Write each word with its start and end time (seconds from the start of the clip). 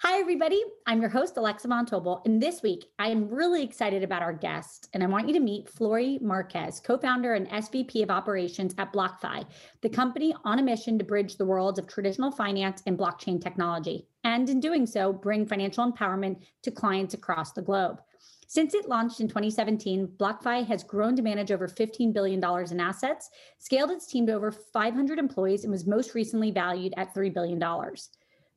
Hi, 0.00 0.20
everybody. 0.20 0.62
I'm 0.86 1.00
your 1.00 1.08
host, 1.08 1.38
Alexa 1.38 1.68
Von 1.68 1.86
Tobel. 1.86 2.20
And 2.26 2.40
this 2.40 2.62
week, 2.62 2.84
I 2.98 3.08
am 3.08 3.30
really 3.30 3.62
excited 3.62 4.02
about 4.02 4.20
our 4.20 4.34
guest. 4.34 4.90
And 4.92 5.02
I 5.02 5.06
want 5.06 5.26
you 5.26 5.32
to 5.32 5.40
meet 5.40 5.72
Flori 5.72 6.20
Marquez, 6.20 6.80
co 6.80 6.98
founder 6.98 7.32
and 7.32 7.48
SVP 7.48 8.02
of 8.02 8.10
operations 8.10 8.74
at 8.76 8.92
BlockFi, 8.92 9.46
the 9.80 9.88
company 9.88 10.34
on 10.44 10.58
a 10.58 10.62
mission 10.62 10.98
to 10.98 11.04
bridge 11.04 11.38
the 11.38 11.46
worlds 11.46 11.78
of 11.78 11.86
traditional 11.86 12.30
finance 12.30 12.82
and 12.84 12.98
blockchain 12.98 13.40
technology. 13.40 14.06
And 14.22 14.50
in 14.50 14.60
doing 14.60 14.86
so, 14.86 15.14
bring 15.14 15.46
financial 15.46 15.90
empowerment 15.90 16.42
to 16.64 16.70
clients 16.70 17.14
across 17.14 17.52
the 17.52 17.62
globe. 17.62 18.02
Since 18.48 18.74
it 18.74 18.90
launched 18.90 19.20
in 19.20 19.28
2017, 19.28 20.08
BlockFi 20.18 20.66
has 20.66 20.84
grown 20.84 21.16
to 21.16 21.22
manage 21.22 21.50
over 21.50 21.66
$15 21.66 22.12
billion 22.12 22.44
in 22.70 22.80
assets, 22.80 23.30
scaled 23.58 23.90
its 23.90 24.06
team 24.06 24.26
to 24.26 24.34
over 24.34 24.52
500 24.52 25.18
employees, 25.18 25.64
and 25.64 25.72
was 25.72 25.86
most 25.86 26.14
recently 26.14 26.50
valued 26.50 26.92
at 26.98 27.14
$3 27.14 27.32
billion. 27.32 27.58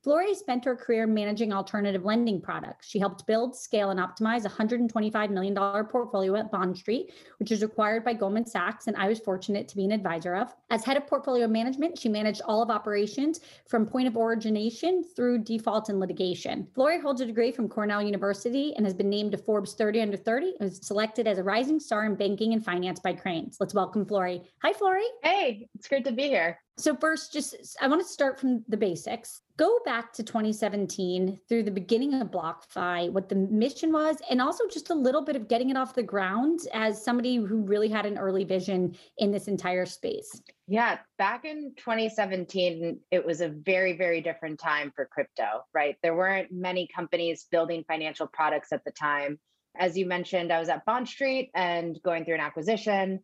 Flori 0.09 0.35
spent 0.35 0.65
her 0.65 0.75
career 0.75 1.05
managing 1.05 1.53
alternative 1.53 2.03
lending 2.03 2.41
products. 2.41 2.87
She 2.87 2.97
helped 2.97 3.27
build, 3.27 3.55
scale, 3.55 3.91
and 3.91 3.99
optimize 3.99 4.43
a 4.43 4.49
$125 4.49 5.29
million 5.29 5.53
portfolio 5.85 6.35
at 6.35 6.49
Bond 6.49 6.75
Street, 6.75 7.13
which 7.37 7.51
was 7.51 7.61
acquired 7.61 8.03
by 8.03 8.13
Goldman 8.13 8.47
Sachs, 8.47 8.87
and 8.87 8.97
I 8.97 9.07
was 9.07 9.19
fortunate 9.19 9.67
to 9.67 9.75
be 9.75 9.85
an 9.85 9.91
advisor 9.91 10.33
of. 10.35 10.55
As 10.71 10.83
head 10.83 10.97
of 10.97 11.05
portfolio 11.05 11.47
management, 11.47 11.99
she 11.99 12.09
managed 12.09 12.41
all 12.45 12.63
of 12.63 12.71
operations 12.71 13.41
from 13.67 13.85
point 13.85 14.07
of 14.07 14.17
origination 14.17 15.03
through 15.03 15.43
default 15.43 15.89
and 15.89 15.99
litigation. 15.99 16.67
Flori 16.75 16.99
holds 16.99 17.21
a 17.21 17.25
degree 17.27 17.51
from 17.51 17.69
Cornell 17.69 18.01
University 18.01 18.73
and 18.77 18.87
has 18.87 18.95
been 18.95 19.11
named 19.11 19.33
to 19.33 19.37
Forbes 19.37 19.75
30 19.75 20.01
Under 20.01 20.17
30 20.17 20.55
and 20.59 20.69
was 20.71 20.79
selected 20.81 21.27
as 21.27 21.37
a 21.37 21.43
rising 21.43 21.79
star 21.79 22.05
in 22.05 22.15
banking 22.15 22.53
and 22.53 22.65
finance 22.65 22.99
by 22.99 23.13
Crain's. 23.13 23.57
Let's 23.59 23.75
welcome 23.75 24.07
Flori. 24.07 24.43
Hi, 24.63 24.73
Flori. 24.73 25.05
Hey, 25.21 25.69
it's 25.75 25.87
great 25.87 26.05
to 26.05 26.11
be 26.11 26.23
here. 26.23 26.59
So, 26.79 26.95
first, 26.95 27.31
just 27.31 27.77
I 27.79 27.87
want 27.87 28.01
to 28.01 28.07
start 28.07 28.39
from 28.39 28.63
the 28.69 28.77
basics. 28.77 29.41
Go 29.59 29.77
back 29.83 30.13
to 30.13 30.23
2017 30.23 31.37
through 31.49 31.63
the 31.63 31.71
beginning 31.71 32.13
of 32.13 32.31
BlockFi, 32.31 33.11
what 33.11 33.27
the 33.27 33.35
mission 33.35 33.91
was, 33.91 34.15
and 34.29 34.41
also 34.41 34.63
just 34.69 34.89
a 34.89 34.93
little 34.93 35.21
bit 35.21 35.35
of 35.35 35.49
getting 35.49 35.69
it 35.69 35.75
off 35.75 35.93
the 35.93 36.01
ground 36.01 36.61
as 36.73 37.03
somebody 37.03 37.35
who 37.35 37.63
really 37.63 37.89
had 37.89 38.05
an 38.05 38.17
early 38.17 38.45
vision 38.45 38.95
in 39.17 39.33
this 39.33 39.49
entire 39.49 39.85
space. 39.85 40.41
Yeah, 40.69 40.99
back 41.17 41.43
in 41.43 41.73
2017, 41.75 43.01
it 43.11 43.25
was 43.25 43.41
a 43.41 43.49
very, 43.49 43.97
very 43.97 44.21
different 44.21 44.61
time 44.61 44.93
for 44.95 45.09
crypto, 45.11 45.65
right? 45.73 45.97
There 46.01 46.15
weren't 46.15 46.53
many 46.53 46.87
companies 46.95 47.47
building 47.51 47.83
financial 47.85 48.27
products 48.27 48.71
at 48.71 48.85
the 48.85 48.91
time. 48.91 49.41
As 49.77 49.97
you 49.97 50.05
mentioned, 50.05 50.53
I 50.53 50.59
was 50.59 50.69
at 50.69 50.85
Bond 50.85 51.09
Street 51.09 51.51
and 51.53 51.99
going 52.01 52.23
through 52.23 52.35
an 52.35 52.39
acquisition 52.39 53.19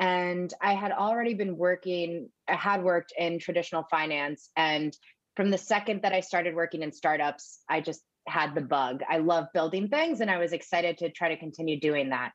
and 0.00 0.52
I 0.60 0.74
had 0.74 0.92
already 0.92 1.34
been 1.34 1.56
working, 1.56 2.28
I 2.46 2.54
had 2.54 2.84
worked 2.84 3.12
in 3.18 3.38
traditional 3.40 3.84
finance. 3.90 4.50
And 4.56 4.96
from 5.38 5.50
the 5.52 5.56
second 5.56 6.02
that 6.02 6.12
I 6.12 6.18
started 6.18 6.56
working 6.56 6.82
in 6.82 6.90
startups, 6.90 7.60
I 7.68 7.80
just 7.80 8.02
had 8.26 8.56
the 8.56 8.60
bug. 8.60 9.02
I 9.08 9.18
love 9.18 9.46
building 9.54 9.86
things 9.86 10.20
and 10.20 10.28
I 10.28 10.38
was 10.38 10.52
excited 10.52 10.98
to 10.98 11.12
try 11.12 11.28
to 11.28 11.36
continue 11.36 11.78
doing 11.78 12.08
that. 12.10 12.32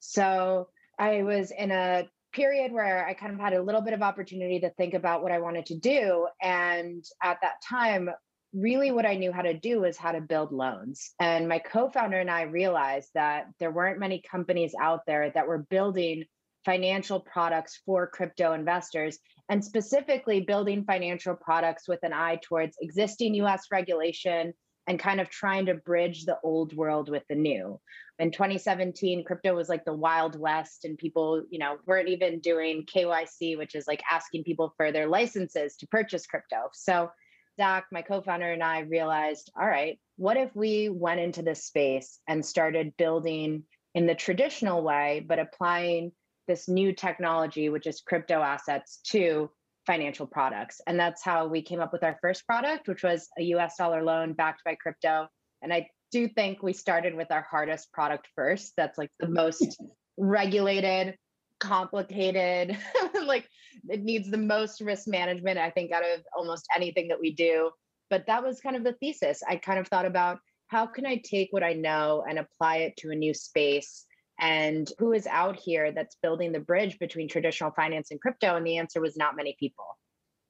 So 0.00 0.68
I 0.98 1.22
was 1.22 1.50
in 1.50 1.70
a 1.70 2.08
period 2.32 2.72
where 2.72 3.06
I 3.06 3.12
kind 3.12 3.34
of 3.34 3.40
had 3.40 3.52
a 3.52 3.62
little 3.62 3.82
bit 3.82 3.92
of 3.92 4.00
opportunity 4.00 4.58
to 4.60 4.70
think 4.70 4.94
about 4.94 5.22
what 5.22 5.32
I 5.32 5.38
wanted 5.38 5.66
to 5.66 5.78
do. 5.78 6.28
And 6.40 7.04
at 7.22 7.42
that 7.42 7.56
time, 7.62 8.08
really 8.54 8.90
what 8.90 9.04
I 9.04 9.16
knew 9.16 9.32
how 9.32 9.42
to 9.42 9.52
do 9.52 9.82
was 9.82 9.98
how 9.98 10.12
to 10.12 10.22
build 10.22 10.50
loans. 10.50 11.10
And 11.20 11.50
my 11.50 11.58
co 11.58 11.90
founder 11.90 12.18
and 12.18 12.30
I 12.30 12.44
realized 12.44 13.10
that 13.12 13.48
there 13.60 13.70
weren't 13.70 14.00
many 14.00 14.22
companies 14.22 14.74
out 14.80 15.00
there 15.06 15.28
that 15.28 15.46
were 15.46 15.66
building 15.68 16.24
financial 16.66 17.20
products 17.20 17.80
for 17.86 18.08
crypto 18.08 18.52
investors 18.52 19.18
and 19.48 19.64
specifically 19.64 20.40
building 20.40 20.84
financial 20.84 21.34
products 21.34 21.88
with 21.88 22.00
an 22.02 22.12
eye 22.12 22.38
towards 22.42 22.76
existing 22.82 23.34
US 23.36 23.68
regulation 23.70 24.52
and 24.88 24.98
kind 24.98 25.20
of 25.20 25.30
trying 25.30 25.66
to 25.66 25.74
bridge 25.74 26.24
the 26.24 26.38
old 26.42 26.74
world 26.74 27.08
with 27.08 27.22
the 27.28 27.34
new. 27.36 27.80
In 28.18 28.30
2017, 28.32 29.24
crypto 29.24 29.54
was 29.54 29.68
like 29.68 29.84
the 29.84 29.94
wild 29.94 30.38
west 30.38 30.84
and 30.84 30.98
people, 30.98 31.44
you 31.50 31.58
know, 31.58 31.76
weren't 31.86 32.08
even 32.08 32.40
doing 32.40 32.84
KYC, 32.84 33.56
which 33.56 33.74
is 33.74 33.86
like 33.86 34.02
asking 34.10 34.44
people 34.44 34.74
for 34.76 34.90
their 34.90 35.06
licenses 35.06 35.76
to 35.76 35.86
purchase 35.86 36.26
crypto. 36.26 36.68
So 36.72 37.10
Zach, 37.56 37.86
my 37.92 38.02
co-founder 38.02 38.52
and 38.52 38.62
I 38.62 38.80
realized, 38.80 39.52
all 39.58 39.66
right, 39.66 39.98
what 40.16 40.36
if 40.36 40.54
we 40.54 40.88
went 40.88 41.20
into 41.20 41.42
this 41.42 41.64
space 41.64 42.18
and 42.28 42.44
started 42.44 42.96
building 42.96 43.64
in 43.94 44.06
the 44.06 44.14
traditional 44.14 44.82
way, 44.82 45.24
but 45.26 45.38
applying 45.38 46.12
this 46.46 46.68
new 46.68 46.92
technology, 46.92 47.68
which 47.68 47.86
is 47.86 48.00
crypto 48.00 48.40
assets, 48.40 49.00
to 49.08 49.50
financial 49.86 50.26
products. 50.26 50.80
And 50.86 50.98
that's 50.98 51.22
how 51.22 51.46
we 51.46 51.62
came 51.62 51.80
up 51.80 51.92
with 51.92 52.02
our 52.02 52.18
first 52.20 52.46
product, 52.46 52.88
which 52.88 53.02
was 53.02 53.28
a 53.38 53.42
US 53.54 53.76
dollar 53.76 54.02
loan 54.02 54.32
backed 54.32 54.64
by 54.64 54.74
crypto. 54.74 55.28
And 55.62 55.72
I 55.72 55.88
do 56.10 56.28
think 56.28 56.62
we 56.62 56.72
started 56.72 57.14
with 57.14 57.30
our 57.30 57.46
hardest 57.48 57.92
product 57.92 58.28
first. 58.34 58.72
That's 58.76 58.98
like 58.98 59.10
the 59.20 59.28
most 59.28 59.80
regulated, 60.18 61.16
complicated, 61.60 62.76
like 63.24 63.48
it 63.88 64.02
needs 64.02 64.30
the 64.30 64.38
most 64.38 64.80
risk 64.80 65.06
management, 65.06 65.58
I 65.58 65.70
think, 65.70 65.92
out 65.92 66.02
of 66.02 66.20
almost 66.36 66.66
anything 66.74 67.08
that 67.08 67.20
we 67.20 67.34
do. 67.34 67.70
But 68.10 68.26
that 68.26 68.42
was 68.42 68.60
kind 68.60 68.76
of 68.76 68.84
the 68.84 68.94
thesis. 68.94 69.42
I 69.48 69.56
kind 69.56 69.78
of 69.78 69.88
thought 69.88 70.06
about 70.06 70.38
how 70.68 70.86
can 70.86 71.06
I 71.06 71.20
take 71.24 71.48
what 71.52 71.62
I 71.62 71.74
know 71.74 72.24
and 72.28 72.38
apply 72.38 72.78
it 72.78 72.96
to 72.98 73.10
a 73.10 73.14
new 73.14 73.34
space 73.34 74.04
and 74.38 74.90
who 74.98 75.12
is 75.12 75.26
out 75.26 75.56
here 75.56 75.92
that's 75.92 76.16
building 76.16 76.52
the 76.52 76.60
bridge 76.60 76.98
between 76.98 77.28
traditional 77.28 77.70
finance 77.70 78.10
and 78.10 78.20
crypto? 78.20 78.56
And 78.56 78.66
the 78.66 78.76
answer 78.76 79.00
was 79.00 79.16
not 79.16 79.36
many 79.36 79.56
people. 79.58 79.84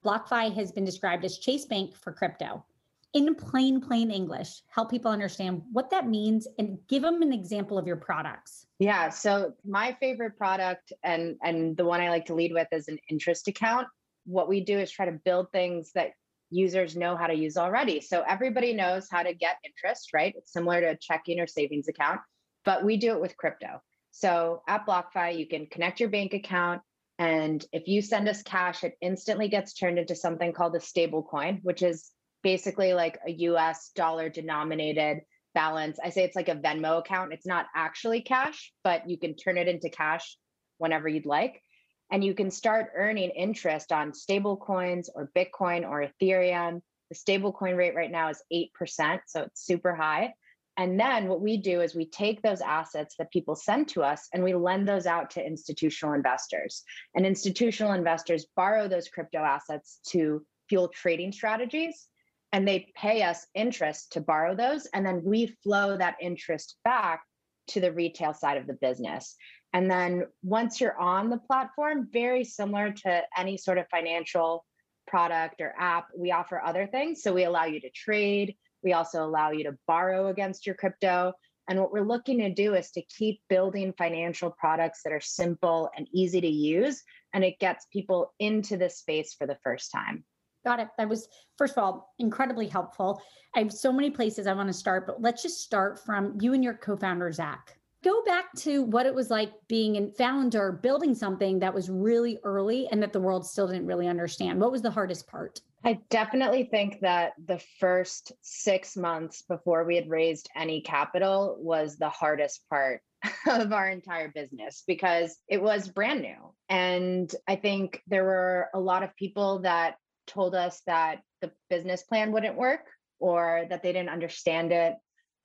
BlockFi 0.05 0.55
has 0.55 0.73
been 0.73 0.85
described 0.85 1.25
as 1.25 1.39
Chase 1.39 1.65
Bank 1.65 1.97
for 1.97 2.13
crypto. 2.13 2.65
In 3.13 3.35
plain, 3.35 3.81
plain 3.81 4.11
English, 4.11 4.63
help 4.69 4.91
people 4.91 5.11
understand 5.11 5.63
what 5.73 5.91
that 5.91 6.09
means 6.09 6.47
and 6.59 6.79
give 6.89 7.03
them 7.03 7.23
an 7.23 7.33
example 7.33 7.79
of 7.79 7.87
your 7.87 7.97
products. 7.97 8.67
Yeah. 8.79 9.09
So 9.09 9.55
my 9.65 9.97
favorite 9.99 10.37
product 10.37 10.93
and 11.03 11.37
and 11.43 11.77
the 11.77 11.85
one 11.85 12.01
I 12.01 12.11
like 12.11 12.27
to 12.27 12.35
lead 12.35 12.53
with 12.53 12.69
is 12.73 12.89
an 12.89 12.99
interest 13.09 13.49
account. 13.49 13.87
What 14.27 14.49
we 14.49 14.61
do 14.61 14.79
is 14.79 14.91
try 14.91 15.07
to 15.07 15.19
build 15.25 15.51
things 15.51 15.93
that 15.95 16.11
users 16.51 16.95
know 16.95 17.17
how 17.17 17.27
to 17.27 17.35
use 17.35 17.57
already. 17.57 18.01
So 18.01 18.23
everybody 18.29 18.73
knows 18.73 19.09
how 19.11 19.23
to 19.23 19.33
get 19.33 19.57
interest, 19.65 20.11
right? 20.13 20.35
It's 20.37 20.53
similar 20.53 20.81
to 20.81 20.87
a 20.89 20.97
checking 20.97 21.41
or 21.41 21.47
savings 21.47 21.89
account 21.89 22.21
but 22.66 22.84
we 22.84 22.99
do 22.99 23.12
it 23.12 23.21
with 23.22 23.37
crypto. 23.38 23.81
So 24.10 24.62
at 24.69 24.87
BlockFi, 24.87 25.38
you 25.38 25.46
can 25.49 25.67
connect 25.67 26.00
your 26.00 26.11
bank 26.11 26.35
account. 26.35 26.82
And 27.19 27.64
if 27.73 27.87
you 27.87 28.02
send 28.02 28.29
us 28.29 28.43
cash, 28.43 28.85
it 28.85 28.94
instantly 29.00 29.49
gets 29.49 29.73
turned 29.73 29.99
into 29.99 30.14
something 30.14 30.52
called 30.52 30.76
a 30.76 30.81
stable 30.81 31.23
coin, 31.23 31.61
which 31.62 31.82
is 31.82 32.11
basically 32.43 32.93
like 32.93 33.19
a 33.26 33.31
US 33.31 33.91
dollar 33.94 34.29
denominated 34.29 35.20
balance. 35.55 35.99
I 36.02 36.11
say 36.11 36.25
it's 36.25 36.37
like 36.37 36.49
a 36.49 36.56
Venmo 36.56 36.99
account. 36.99 37.32
It's 37.32 37.46
not 37.46 37.67
actually 37.75 38.20
cash, 38.20 38.73
but 38.85 39.08
you 39.08 39.17
can 39.17 39.37
turn 39.37 39.56
it 39.56 39.69
into 39.69 39.88
cash 39.88 40.37
whenever 40.79 41.08
you'd 41.08 41.25
like. 41.25 41.62
And 42.11 42.23
you 42.23 42.35
can 42.35 42.50
start 42.50 42.93
earning 42.94 43.31
interest 43.31 43.93
on 43.93 44.12
stable 44.12 44.56
coins 44.56 45.08
or 45.14 45.31
Bitcoin 45.35 45.88
or 45.88 46.06
Ethereum. 46.06 46.82
The 47.08 47.14
stable 47.14 47.52
coin 47.52 47.76
rate 47.76 47.94
right 47.94 48.11
now 48.11 48.29
is 48.29 48.43
8%. 48.52 49.20
So 49.26 49.43
it's 49.43 49.64
super 49.64 49.94
high. 49.94 50.35
And 50.78 51.00
then 51.00 51.28
what 51.28 51.40
we 51.40 51.56
do 51.56 51.81
is 51.81 51.94
we 51.94 52.06
take 52.06 52.43
those 52.43 52.61
assets 52.61 53.14
that 53.19 53.31
people 53.31 53.56
send 53.56 53.88
to 53.88 54.02
us 54.02 54.28
and 54.32 54.44
we 54.44 54.55
lend 54.55 54.87
those 54.87 55.06
out 55.06 55.31
to 55.31 55.46
institutional 55.46 56.14
investors. 56.14 56.82
And 57.14 57.25
institutional 57.25 57.93
investors 57.93 58.46
borrow 58.55 58.87
those 58.87 59.08
crypto 59.08 59.38
assets 59.38 60.00
to 60.08 60.44
fuel 60.69 60.88
trading 60.88 61.32
strategies 61.32 62.08
and 62.52 62.67
they 62.67 62.93
pay 62.94 63.23
us 63.23 63.46
interest 63.55 64.12
to 64.12 64.20
borrow 64.20 64.55
those. 64.55 64.87
And 64.87 65.05
then 65.05 65.23
we 65.25 65.56
flow 65.62 65.96
that 65.96 66.17
interest 66.20 66.76
back 66.84 67.22
to 67.69 67.81
the 67.81 67.93
retail 67.93 68.32
side 68.32 68.58
of 68.58 68.67
the 68.67 68.75
business. 68.75 69.34
And 69.72 69.90
then 69.90 70.26
once 70.43 70.81
you're 70.81 70.99
on 70.99 71.29
the 71.29 71.38
platform, 71.38 72.08
very 72.12 72.44
similar 72.44 72.93
to 72.93 73.22
any 73.37 73.56
sort 73.56 73.79
of 73.79 73.87
financial 73.90 74.64
product 75.06 75.61
or 75.61 75.75
app, 75.79 76.06
we 76.17 76.32
offer 76.32 76.61
other 76.62 76.87
things. 76.87 77.22
So 77.22 77.32
we 77.32 77.44
allow 77.44 77.64
you 77.64 77.81
to 77.81 77.90
trade, 77.90 78.56
we 78.82 78.93
also 78.93 79.25
allow 79.25 79.50
you 79.50 79.64
to 79.64 79.78
borrow 79.87 80.28
against 80.28 80.67
your 80.67 80.75
crypto. 80.75 81.32
And 81.69 81.81
what 81.81 81.93
we're 81.93 82.06
looking 82.06 82.38
to 82.38 82.52
do 82.52 82.75
is 82.75 82.90
to 82.93 83.02
keep 83.02 83.40
building 83.49 83.93
financial 83.99 84.50
products 84.50 85.00
that 85.02 85.12
are 85.12 85.20
simple 85.20 85.90
and 85.96 86.08
easy 86.12 86.40
to 86.40 86.49
use. 86.49 87.02
And 87.34 87.44
it 87.44 87.58
gets 87.58 87.87
people 87.93 88.32
into 88.38 88.76
this 88.76 88.99
space 88.99 89.34
for 89.34 89.46
the 89.46 89.58
first 89.64 89.90
time. 89.90 90.25
Got 90.64 90.81
it. 90.81 90.88
That 90.99 91.08
was, 91.08 91.28
first 91.58 91.76
of 91.76 91.84
all, 91.84 92.14
incredibly 92.19 92.67
helpful. 92.67 93.20
I 93.55 93.61
have 93.61 93.73
so 93.73 93.93
many 93.93 94.11
places 94.11 94.46
I 94.46 94.52
want 94.52 94.69
to 94.69 94.73
start, 94.73 95.06
but 95.06 95.22
let's 95.22 95.43
just 95.43 95.61
start 95.61 96.05
from 96.05 96.37
you 96.40 96.55
and 96.55 96.62
your 96.62 96.75
co 96.75 96.96
founder, 96.96 97.31
Zach. 97.32 97.75
Go 98.06 98.23
back 98.23 98.53
to 98.58 98.85
what 98.85 99.05
it 99.05 99.12
was 99.12 99.31
like 99.31 99.50
being 99.67 99.97
a 99.97 100.06
founder, 100.12 100.70
building 100.70 101.12
something 101.12 101.58
that 101.58 101.75
was 101.75 101.91
really 101.91 102.38
early 102.44 102.87
and 102.93 103.03
that 103.03 103.12
the 103.12 103.19
world 103.19 103.44
still 103.44 103.67
didn't 103.67 103.88
really 103.88 104.06
understand. 104.06 104.61
What 104.61 104.70
was 104.70 104.81
the 104.81 104.93
hardest 104.93 105.26
part? 105.26 105.61
I 105.82 105.99
definitely 106.08 106.69
think 106.70 107.00
that 107.00 107.32
the 107.47 107.61
first 107.81 108.31
six 108.43 108.97
months 108.97 109.43
before 109.43 109.82
we 109.82 109.97
had 109.97 110.08
raised 110.08 110.49
any 110.55 110.82
capital 110.82 111.56
was 111.58 111.97
the 111.97 112.08
hardest 112.08 112.62
part 112.70 113.00
of 113.49 113.73
our 113.73 113.91
entire 113.91 114.29
business 114.29 114.85
because 114.87 115.37
it 115.49 115.61
was 115.61 115.88
brand 115.88 116.23
new. 116.23 116.55
And 116.69 117.35
I 117.49 117.56
think 117.56 118.03
there 118.06 118.23
were 118.23 118.69
a 118.73 118.79
lot 118.79 119.03
of 119.03 119.17
people 119.17 119.62
that 119.62 119.97
told 120.29 120.55
us 120.55 120.81
that 120.87 121.23
the 121.41 121.50
business 121.69 122.05
plan 122.05 122.31
wouldn't 122.31 122.55
work 122.55 122.87
or 123.19 123.67
that 123.69 123.82
they 123.82 123.93
didn't 123.93 124.11
understand 124.11 124.70
it. 124.70 124.94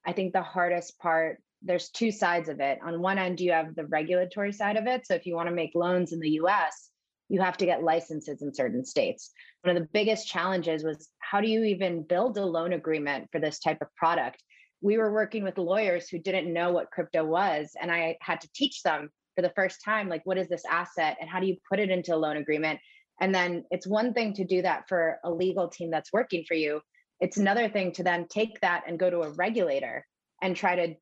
I 0.06 0.14
think 0.14 0.34
the 0.34 0.44
hardest 0.44 1.00
part, 1.00 1.42
there's 1.62 1.90
two 1.90 2.12
sides 2.12 2.50
of 2.50 2.60
it. 2.60 2.80
On 2.84 3.02
one 3.02 3.18
end, 3.18 3.40
you 3.40 3.52
have 3.52 3.76
the 3.76 3.86
regulatory 3.86 4.52
side 4.52 4.78
of 4.78 4.88
it. 4.88 5.06
So 5.06 5.14
if 5.14 5.26
you 5.26 5.36
want 5.36 5.50
to 5.50 5.56
make 5.56 5.72
loans 5.76 6.12
in 6.12 6.20
the 6.20 6.40
US, 6.42 6.90
you 7.30 7.42
have 7.42 7.58
to 7.58 7.66
get 7.66 7.84
licenses 7.84 8.42
in 8.42 8.54
certain 8.54 8.84
states. 8.84 9.32
One 9.64 9.76
of 9.76 9.82
the 9.82 9.90
biggest 9.94 10.28
challenges 10.28 10.84
was 10.84 11.10
how 11.20 11.40
do 11.40 11.48
you 11.48 11.64
even 11.64 12.04
build 12.04 12.38
a 12.38 12.46
loan 12.46 12.74
agreement 12.74 13.30
for 13.32 13.40
this 13.40 13.60
type 13.60 13.82
of 13.82 13.94
product? 13.96 14.44
We 14.82 14.98
were 14.98 15.14
working 15.14 15.44
with 15.44 15.58
lawyers 15.58 16.10
who 16.10 16.20
didn't 16.20 16.52
know 16.52 16.72
what 16.72 16.92
crypto 16.92 17.24
was, 17.24 17.72
and 17.80 17.92
I 17.92 18.18
had 18.22 18.42
to 18.42 18.50
teach 18.54 18.82
them 18.82 19.10
for 19.36 19.42
the 19.44 19.54
first 19.56 19.84
time 19.86 20.10
like 20.10 20.26
what 20.26 20.38
is 20.38 20.50
this 20.50 20.66
asset 20.70 21.18
and 21.22 21.30
how 21.30 21.40
do 21.40 21.48
you 21.48 21.56
put 21.70 21.80
it 21.80 21.90
into 21.90 22.14
a 22.14 22.18
loan 22.18 22.36
agreement 22.36 22.80
and 23.22 23.34
then 23.34 23.64
it's 23.70 23.88
one 23.88 24.14
thing 24.14 24.34
to 24.34 24.44
do 24.44 24.64
that 24.64 24.90
for 24.90 25.20
a 25.24 25.32
legal 25.32 25.70
team 25.70 25.92
that's 25.92 26.12
working 26.12 26.44
for 26.48 26.56
you. 26.56 26.82
It's 27.20 27.38
another 27.38 27.70
thing 27.70 27.92
to 27.94 28.04
then 28.04 28.28
take 28.28 28.60
that 28.62 28.84
and 28.88 28.98
go 28.98 29.12
to 29.12 29.22
a 29.22 29.30
regulator 29.30 30.06
and 30.42 30.56
try 30.56 30.76
to 30.76 30.96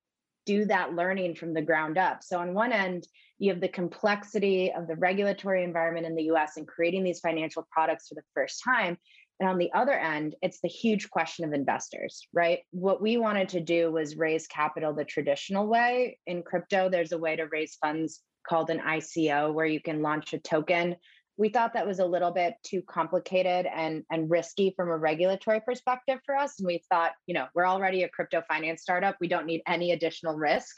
do 0.50 0.66
that 0.66 0.96
learning 0.96 1.36
from 1.36 1.54
the 1.54 1.62
ground 1.62 1.96
up. 2.00 2.24
So, 2.24 2.40
on 2.40 2.56
one 2.56 2.72
end, 2.72 3.08
you 3.38 3.52
have 3.52 3.62
the 3.62 3.68
complexity 3.68 4.74
of 4.74 4.88
the 4.88 4.96
regulatory 4.96 5.64
environment 5.64 6.08
in 6.08 6.16
the 6.16 6.32
US 6.34 6.58
and 6.58 6.68
creating 6.68 7.04
these 7.04 7.20
financial 7.20 7.68
products 7.72 8.08
for 8.08 8.16
the 8.16 8.24
first 8.34 8.64
time. 8.64 8.98
And 9.40 9.48
on 9.48 9.60
the 9.60 9.72
other 9.74 9.94
end, 9.94 10.36
it's 10.42 10.60
the 10.60 10.68
huge 10.68 11.12
question 11.12 11.46
of 11.46 11.54
investors, 11.54 12.28
right? 12.34 12.62
What 12.72 13.00
we 13.00 13.18
wanted 13.18 13.50
to 13.50 13.60
do 13.60 13.92
was 13.92 14.18
raise 14.18 14.48
capital 14.48 14.92
the 14.92 15.06
traditional 15.06 15.68
way. 15.68 16.18
In 16.26 16.42
crypto, 16.42 16.90
there's 16.90 17.12
a 17.12 17.18
way 17.20 17.36
to 17.36 17.46
raise 17.46 17.76
funds 17.76 18.22
called 18.48 18.72
an 18.72 18.80
ICO 18.80 19.54
where 19.54 19.68
you 19.68 19.80
can 19.80 20.02
launch 20.02 20.34
a 20.34 20.40
token 20.40 20.96
we 21.40 21.48
thought 21.48 21.74
that 21.74 21.88
was 21.88 22.00
a 22.00 22.06
little 22.06 22.32
bit 22.32 22.56
too 22.64 22.82
complicated 22.82 23.66
and 23.66 24.04
and 24.12 24.30
risky 24.30 24.74
from 24.76 24.90
a 24.90 24.98
regulatory 24.98 25.62
perspective 25.62 26.20
for 26.26 26.36
us. 26.36 26.60
And 26.60 26.68
we 26.68 26.84
thought 26.90 27.14
you 27.26 27.34
know 27.34 27.48
we're 27.56 27.66
already 27.68 28.04
a 28.04 28.10
crypto 28.10 28.44
finance 28.48 28.82
startup. 28.82 29.16
We 29.22 29.30
don't 29.30 29.46
need 29.46 29.62
any 29.66 29.94
additional 29.94 30.36
risk. 30.36 30.76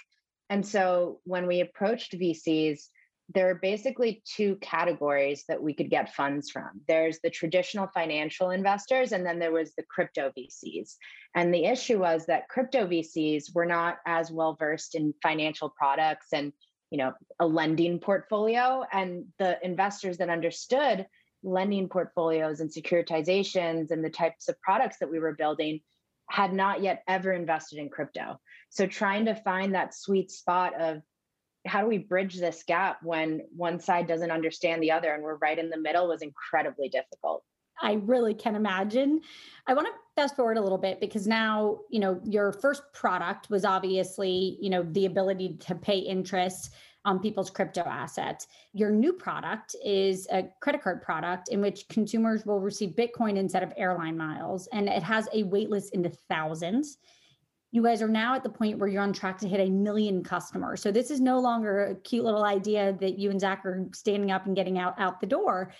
And 0.49 0.65
so 0.65 1.19
when 1.25 1.47
we 1.47 1.59
approached 1.61 2.13
vcs 2.13 2.79
there 3.33 3.49
are 3.49 3.55
basically 3.55 4.21
two 4.25 4.57
categories 4.57 5.45
that 5.47 5.63
we 5.63 5.73
could 5.73 5.89
get 5.89 6.13
funds 6.13 6.49
from. 6.49 6.81
There's 6.89 7.19
the 7.23 7.29
traditional 7.29 7.87
financial 7.93 8.49
investors 8.49 9.13
and 9.13 9.25
then 9.25 9.39
there 9.39 9.53
was 9.53 9.73
the 9.77 9.83
crypto 9.89 10.31
vcs 10.37 10.95
and 11.33 11.53
the 11.53 11.65
issue 11.65 11.99
was 11.99 12.25
that 12.25 12.49
crypto 12.49 12.85
vcs 12.85 13.55
were 13.55 13.65
not 13.65 13.97
as 14.05 14.31
well 14.31 14.57
versed 14.59 14.95
in 14.95 15.13
financial 15.23 15.69
products 15.69 16.27
and 16.33 16.51
you 16.91 16.97
know 16.97 17.13
a 17.39 17.47
lending 17.47 17.99
portfolio. 17.99 18.83
And 18.91 19.25
the 19.39 19.57
investors 19.63 20.17
that 20.17 20.29
understood 20.29 21.07
lending 21.43 21.89
portfolios 21.89 22.59
and 22.59 22.69
securitizations 22.69 23.89
and 23.89 24.05
the 24.05 24.09
types 24.09 24.47
of 24.47 24.61
products 24.61 24.97
that 24.99 25.09
we 25.09 25.19
were 25.19 25.33
building 25.33 25.79
had 26.29 26.53
not 26.53 26.81
yet 26.81 27.03
ever 27.07 27.33
invested 27.33 27.79
in 27.79 27.89
crypto. 27.89 28.39
So 28.69 28.85
trying 28.85 29.25
to 29.25 29.35
find 29.35 29.73
that 29.73 29.95
sweet 29.95 30.31
spot 30.31 30.79
of 30.79 31.01
how 31.65 31.81
do 31.81 31.87
we 31.87 31.97
bridge 31.97 32.39
this 32.39 32.63
gap 32.65 32.99
when 33.03 33.41
one 33.55 33.79
side 33.79 34.07
doesn't 34.07 34.31
understand 34.31 34.81
the 34.81 34.91
other 34.91 35.13
and 35.13 35.23
we're 35.23 35.37
right 35.37 35.59
in 35.59 35.69
the 35.69 35.77
middle 35.77 36.07
was 36.07 36.21
incredibly 36.21 36.89
difficult. 36.89 37.43
I 37.81 37.93
really 37.93 38.33
can 38.33 38.55
imagine. 38.55 39.21
I 39.67 39.73
want 39.73 39.87
to 39.87 39.93
fast 40.21 40.35
forward 40.35 40.57
a 40.57 40.61
little 40.61 40.77
bit 40.77 40.99
because 40.99 41.25
now, 41.25 41.79
you 41.89 41.99
know, 41.99 42.21
your 42.23 42.51
first 42.51 42.83
product 42.93 43.49
was 43.49 43.65
obviously, 43.65 44.55
you 44.61 44.69
know, 44.69 44.83
the 44.91 45.07
ability 45.07 45.57
to 45.59 45.73
pay 45.73 45.97
interest 45.97 46.73
on 47.05 47.17
people's 47.19 47.49
crypto 47.49 47.81
assets. 47.81 48.45
Your 48.73 48.91
new 48.91 49.13
product 49.13 49.75
is 49.83 50.27
a 50.31 50.43
credit 50.59 50.83
card 50.83 51.01
product 51.01 51.49
in 51.49 51.59
which 51.59 51.87
consumers 51.87 52.45
will 52.45 52.59
receive 52.59 52.91
Bitcoin 52.91 53.35
instead 53.35 53.63
of 53.63 53.73
airline 53.77 54.15
miles, 54.15 54.67
and 54.71 54.87
it 54.87 55.01
has 55.01 55.27
a 55.33 55.43
waitlist 55.45 55.89
in 55.93 56.03
the 56.03 56.11
thousands. 56.29 56.99
You 57.71 57.81
guys 57.81 58.03
are 58.03 58.07
now 58.07 58.35
at 58.35 58.43
the 58.43 58.49
point 58.49 58.77
where 58.77 58.89
you're 58.89 59.01
on 59.01 59.13
track 59.13 59.39
to 59.39 59.47
hit 59.47 59.59
a 59.59 59.71
million 59.71 60.23
customers. 60.23 60.83
So 60.83 60.91
this 60.91 61.09
is 61.09 61.19
no 61.19 61.39
longer 61.39 61.85
a 61.85 61.95
cute 61.95 62.25
little 62.25 62.43
idea 62.43 62.95
that 62.99 63.17
you 63.17 63.31
and 63.31 63.41
Zach 63.41 63.65
are 63.65 63.87
standing 63.95 64.29
up 64.29 64.45
and 64.45 64.55
getting 64.55 64.77
out 64.77 64.93
out 64.99 65.19
the 65.19 65.25
door 65.25 65.73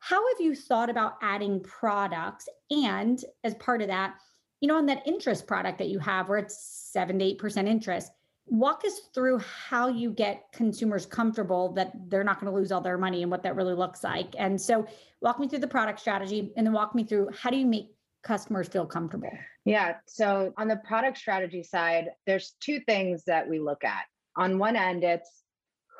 how 0.00 0.26
have 0.28 0.40
you 0.40 0.54
thought 0.54 0.90
about 0.90 1.14
adding 1.22 1.60
products? 1.60 2.48
And 2.70 3.22
as 3.44 3.54
part 3.56 3.82
of 3.82 3.88
that, 3.88 4.14
you 4.60 4.68
know, 4.68 4.76
on 4.76 4.86
that 4.86 5.06
interest 5.06 5.46
product 5.46 5.78
that 5.78 5.88
you 5.88 5.98
have 5.98 6.28
where 6.28 6.38
it's 6.38 6.90
seven 6.92 7.18
to 7.18 7.24
eight 7.24 7.38
percent 7.38 7.68
interest, 7.68 8.10
walk 8.46 8.82
us 8.84 9.00
through 9.14 9.38
how 9.38 9.88
you 9.88 10.10
get 10.10 10.44
consumers 10.52 11.06
comfortable 11.06 11.72
that 11.74 11.92
they're 12.08 12.24
not 12.24 12.40
going 12.40 12.50
to 12.50 12.58
lose 12.58 12.72
all 12.72 12.80
their 12.80 12.98
money 12.98 13.22
and 13.22 13.30
what 13.30 13.42
that 13.42 13.56
really 13.56 13.74
looks 13.74 14.02
like. 14.02 14.34
And 14.38 14.60
so 14.60 14.86
walk 15.20 15.38
me 15.38 15.48
through 15.48 15.58
the 15.58 15.68
product 15.68 16.00
strategy 16.00 16.52
and 16.56 16.66
then 16.66 16.72
walk 16.72 16.94
me 16.94 17.04
through 17.04 17.30
how 17.38 17.50
do 17.50 17.56
you 17.56 17.66
make 17.66 17.90
customers 18.22 18.68
feel 18.68 18.86
comfortable? 18.86 19.30
Yeah. 19.64 19.96
So 20.06 20.52
on 20.56 20.66
the 20.66 20.76
product 20.76 21.18
strategy 21.18 21.62
side, 21.62 22.06
there's 22.26 22.54
two 22.60 22.80
things 22.80 23.24
that 23.24 23.48
we 23.48 23.60
look 23.60 23.84
at. 23.84 24.04
On 24.36 24.58
one 24.58 24.76
end, 24.76 25.04
it's 25.04 25.42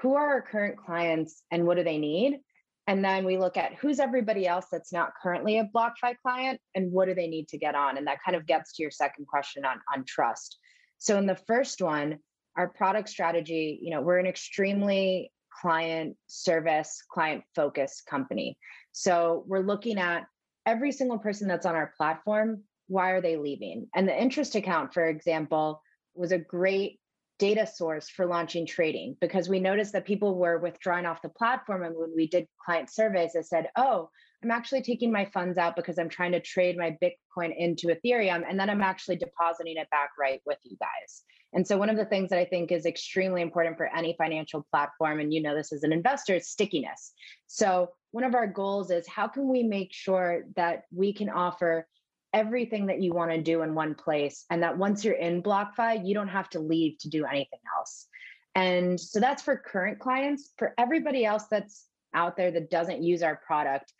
who 0.00 0.14
are 0.14 0.28
our 0.28 0.42
current 0.42 0.76
clients 0.78 1.43
and 1.50 1.67
what 1.67 1.76
do 1.76 1.84
they 1.84 1.98
need? 1.98 2.40
And 2.88 3.04
then 3.04 3.26
we 3.26 3.36
look 3.36 3.58
at 3.58 3.74
who's 3.74 4.00
everybody 4.00 4.46
else 4.46 4.64
that's 4.72 4.94
not 4.94 5.12
currently 5.22 5.58
a 5.58 5.68
BlockFi 5.76 6.16
client 6.22 6.58
and 6.74 6.90
what 6.90 7.06
do 7.06 7.14
they 7.14 7.28
need 7.28 7.46
to 7.48 7.58
get 7.58 7.74
on? 7.74 7.98
And 7.98 8.06
that 8.06 8.22
kind 8.24 8.34
of 8.34 8.46
gets 8.46 8.72
to 8.74 8.82
your 8.82 8.90
second 8.90 9.26
question 9.26 9.66
on, 9.66 9.78
on 9.94 10.06
trust. 10.06 10.56
So 10.96 11.18
in 11.18 11.26
the 11.26 11.36
first 11.36 11.82
one, 11.82 12.18
our 12.56 12.68
product 12.70 13.10
strategy, 13.10 13.78
you 13.82 13.90
know, 13.90 14.00
we're 14.00 14.18
an 14.18 14.26
extremely 14.26 15.30
client 15.60 16.16
service, 16.28 17.02
client 17.12 17.44
focused 17.54 18.06
company. 18.06 18.56
So 18.92 19.44
we're 19.46 19.60
looking 19.60 19.98
at 19.98 20.24
every 20.64 20.90
single 20.90 21.18
person 21.18 21.46
that's 21.46 21.66
on 21.66 21.76
our 21.76 21.92
platform, 21.94 22.62
why 22.86 23.10
are 23.10 23.20
they 23.20 23.36
leaving? 23.36 23.88
And 23.94 24.08
the 24.08 24.18
interest 24.18 24.54
account, 24.54 24.94
for 24.94 25.06
example, 25.06 25.82
was 26.14 26.32
a 26.32 26.38
great 26.38 27.00
data 27.38 27.66
source 27.66 28.08
for 28.08 28.26
launching 28.26 28.66
trading 28.66 29.16
because 29.20 29.48
we 29.48 29.60
noticed 29.60 29.92
that 29.92 30.04
people 30.04 30.36
were 30.36 30.58
withdrawing 30.58 31.06
off 31.06 31.22
the 31.22 31.28
platform. 31.28 31.84
And 31.84 31.94
when 31.96 32.12
we 32.14 32.26
did 32.26 32.46
client 32.64 32.90
surveys, 32.90 33.32
they 33.34 33.42
said, 33.42 33.68
oh, 33.76 34.10
I'm 34.42 34.50
actually 34.50 34.82
taking 34.82 35.10
my 35.10 35.24
funds 35.26 35.58
out 35.58 35.76
because 35.76 35.98
I'm 35.98 36.08
trying 36.08 36.32
to 36.32 36.40
trade 36.40 36.76
my 36.76 36.96
Bitcoin 37.02 37.54
into 37.56 37.88
Ethereum. 37.88 38.44
And 38.48 38.58
then 38.58 38.70
I'm 38.70 38.82
actually 38.82 39.16
depositing 39.16 39.76
it 39.76 39.90
back 39.90 40.10
right 40.18 40.40
with 40.46 40.58
you 40.64 40.76
guys. 40.78 41.22
And 41.54 41.66
so, 41.66 41.78
one 41.78 41.88
of 41.88 41.96
the 41.96 42.04
things 42.04 42.28
that 42.30 42.38
I 42.38 42.44
think 42.44 42.70
is 42.70 42.84
extremely 42.84 43.40
important 43.40 43.78
for 43.78 43.86
any 43.86 44.14
financial 44.18 44.66
platform, 44.70 45.18
and 45.18 45.32
you 45.32 45.40
know 45.40 45.54
this 45.54 45.72
as 45.72 45.82
an 45.82 45.92
investor, 45.92 46.34
is 46.34 46.48
stickiness. 46.48 47.12
So, 47.46 47.88
one 48.10 48.24
of 48.24 48.34
our 48.34 48.46
goals 48.46 48.90
is 48.90 49.08
how 49.08 49.28
can 49.28 49.48
we 49.48 49.62
make 49.62 49.92
sure 49.92 50.44
that 50.56 50.82
we 50.94 51.12
can 51.12 51.30
offer 51.30 51.86
everything 52.32 52.87
that 52.87 53.01
you 53.01 53.13
want 53.13 53.31
to 53.31 53.43
do 53.43 53.63
in 53.63 53.75
one 53.75 53.94
place 53.94 54.44
and 54.51 54.63
that 54.63 54.79
once 54.79 55.05
you're 55.05 55.15
in 55.15 55.43
BlockFi, 55.43 56.06
you 56.06 56.15
don't 56.15 56.29
have 56.29 56.49
to 56.51 56.61
leave 56.61 56.99
to 56.99 57.08
do 57.08 57.25
anything 57.25 57.61
else. 57.77 58.06
And 58.55 59.01
so 59.01 59.20
that's 59.20 59.43
for 59.43 59.56
current 59.56 59.99
clients. 59.99 60.51
For 60.58 60.75
everybody 60.79 61.25
else 61.25 61.44
that's 61.51 61.87
out 62.15 62.37
there 62.37 62.51
that 62.51 62.70
doesn't 62.70 63.03
use 63.03 63.23
our 63.23 63.37
product, 63.37 63.93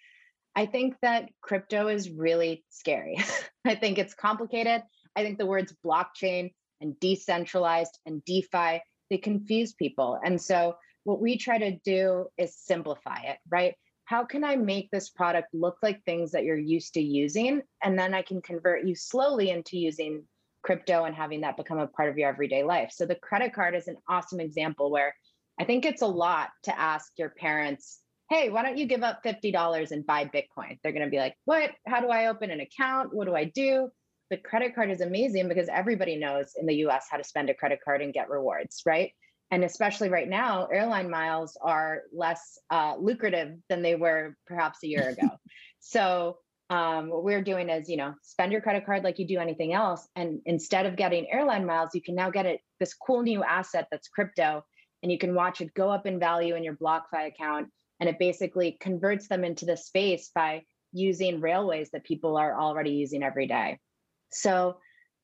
I 0.57 0.67
think 0.67 0.97
that 1.03 1.29
crypto 1.41 1.89
is 1.89 2.11
really 2.11 2.65
scary. 2.71 3.19
I 3.65 3.77
think 3.77 3.99
it's 3.99 4.15
complicated. 4.15 4.83
I 5.15 5.23
think 5.23 5.39
the 5.39 5.47
words 5.47 5.75
blockchain 5.85 6.53
and 6.81 6.99
decentralized 7.01 7.99
and 8.07 8.25
DeFi, 8.25 8.81
they 9.11 9.19
confuse 9.19 9.73
people. 9.73 10.19
And 10.23 10.41
so 10.41 10.77
what 11.05 11.21
we 11.21 11.39
try 11.39 11.59
to 11.59 11.79
do 11.85 12.27
is 12.37 12.57
simplify 12.57 13.21
it, 13.23 13.39
right? 13.49 13.75
How 14.09 14.25
can 14.25 14.43
I 14.43 14.57
make 14.57 14.91
this 14.91 15.11
product 15.11 15.49
look 15.53 15.77
like 15.83 16.03
things 16.03 16.31
that 16.31 16.43
you're 16.43 16.57
used 16.57 16.95
to 16.95 17.01
using? 17.01 17.61
And 17.83 17.99
then 17.99 18.15
I 18.15 18.23
can 18.23 18.41
convert 18.41 18.87
you 18.87 18.95
slowly 18.95 19.51
into 19.51 19.77
using 19.77 20.23
crypto 20.63 21.05
and 21.05 21.15
having 21.15 21.43
that 21.43 21.59
become 21.59 21.79
a 21.79 21.87
part 21.87 22.09
of 22.09 22.17
your 22.17 22.31
everyday 22.31 22.63
life. 22.63 22.91
So 22.91 23.05
the 23.05 23.17
credit 23.17 23.53
card 23.53 23.75
is 23.75 23.87
an 23.87 23.99
awesome 24.09 24.41
example 24.41 24.91
where 24.91 25.15
I 25.61 25.65
think 25.65 25.85
it's 25.85 26.01
a 26.01 26.07
lot 26.07 26.49
to 26.63 26.81
ask 26.81 27.13
your 27.19 27.29
parents, 27.29 28.01
hey, 28.31 28.49
why 28.49 28.63
don't 28.63 28.79
you 28.79 28.87
give 28.87 29.03
up 29.03 29.23
$50 29.23 29.91
and 29.91 30.07
buy 30.07 30.25
Bitcoin? 30.25 30.79
They're 30.83 30.93
going 30.93 31.05
to 31.05 31.11
be 31.11 31.19
like, 31.19 31.35
what? 31.45 31.73
How 31.87 32.01
do 32.01 32.09
I 32.09 32.29
open 32.29 32.51
an 32.51 32.61
account? 32.61 33.13
What 33.13 33.27
do 33.27 33.35
I 33.35 33.45
do? 33.45 33.91
The 34.31 34.39
credit 34.39 34.75
card 34.75 34.91
is 34.91 35.03
amazing 35.03 35.49
because 35.49 35.69
everybody 35.69 36.17
knows 36.17 36.53
in 36.59 36.65
the 36.65 36.77
US 36.87 37.09
how 37.11 37.19
to 37.19 37.25
spend 37.25 37.51
a 37.51 37.55
credit 37.55 37.81
card 37.85 38.01
and 38.01 38.15
get 38.15 38.31
rewards, 38.31 38.81
right? 38.87 39.13
And 39.51 39.65
especially 39.65 40.11
right 40.11 40.29
now, 40.29 40.67
airline 40.67 41.11
miles 41.11 41.57
are 41.61 42.03
less 42.13 42.59
uh, 42.71 42.97
lucrative 42.99 43.57
than 43.69 43.83
they 43.83 43.95
were 43.95 44.37
perhaps 44.47 44.79
a 44.85 44.89
year 44.89 45.09
ago. 45.19 45.31
so 45.81 46.39
um, 46.71 47.09
what 47.09 47.25
we're 47.25 47.43
doing 47.43 47.71
is, 47.71 47.89
you 47.89 47.97
know, 47.97 48.15
spend 48.23 48.53
your 48.53 48.61
credit 48.61 48.85
card 48.85 49.03
like 49.03 49.19
you 49.19 49.27
do 49.27 49.39
anything 49.39 49.73
else. 49.73 50.07
And 50.17 50.41
instead 50.45 50.85
of 50.85 50.97
getting 50.97 51.31
airline 51.33 51.65
miles, 51.65 51.95
you 51.95 52.03
can 52.03 52.15
now 52.15 52.31
get 52.31 52.45
it 52.45 52.61
this 52.79 52.93
cool 52.93 53.23
new 53.23 53.43
asset 53.43 53.89
that's 53.91 54.09
crypto, 54.09 54.63
and 55.03 55.11
you 55.11 55.19
can 55.19 55.35
watch 55.35 55.61
it 55.61 55.73
go 55.75 55.89
up 55.89 56.07
in 56.07 56.21
value 56.21 56.57
in 56.57 56.65
your 56.65 56.77
BlockFi 56.77 57.29
account. 57.29 57.69
And 58.01 58.09
it 58.09 58.19
basically 58.19 58.77
converts 58.81 59.29
them 59.29 59.45
into 59.45 59.65
the 59.65 59.77
space 59.77 60.31
by 60.35 60.63
using 60.93 61.41
railways 61.41 61.91
that 61.91 62.05
people 62.05 62.37
are 62.37 62.59
already 62.59 62.91
using 62.91 63.23
every 63.23 63.47
day. 63.47 63.79
So 64.31 64.77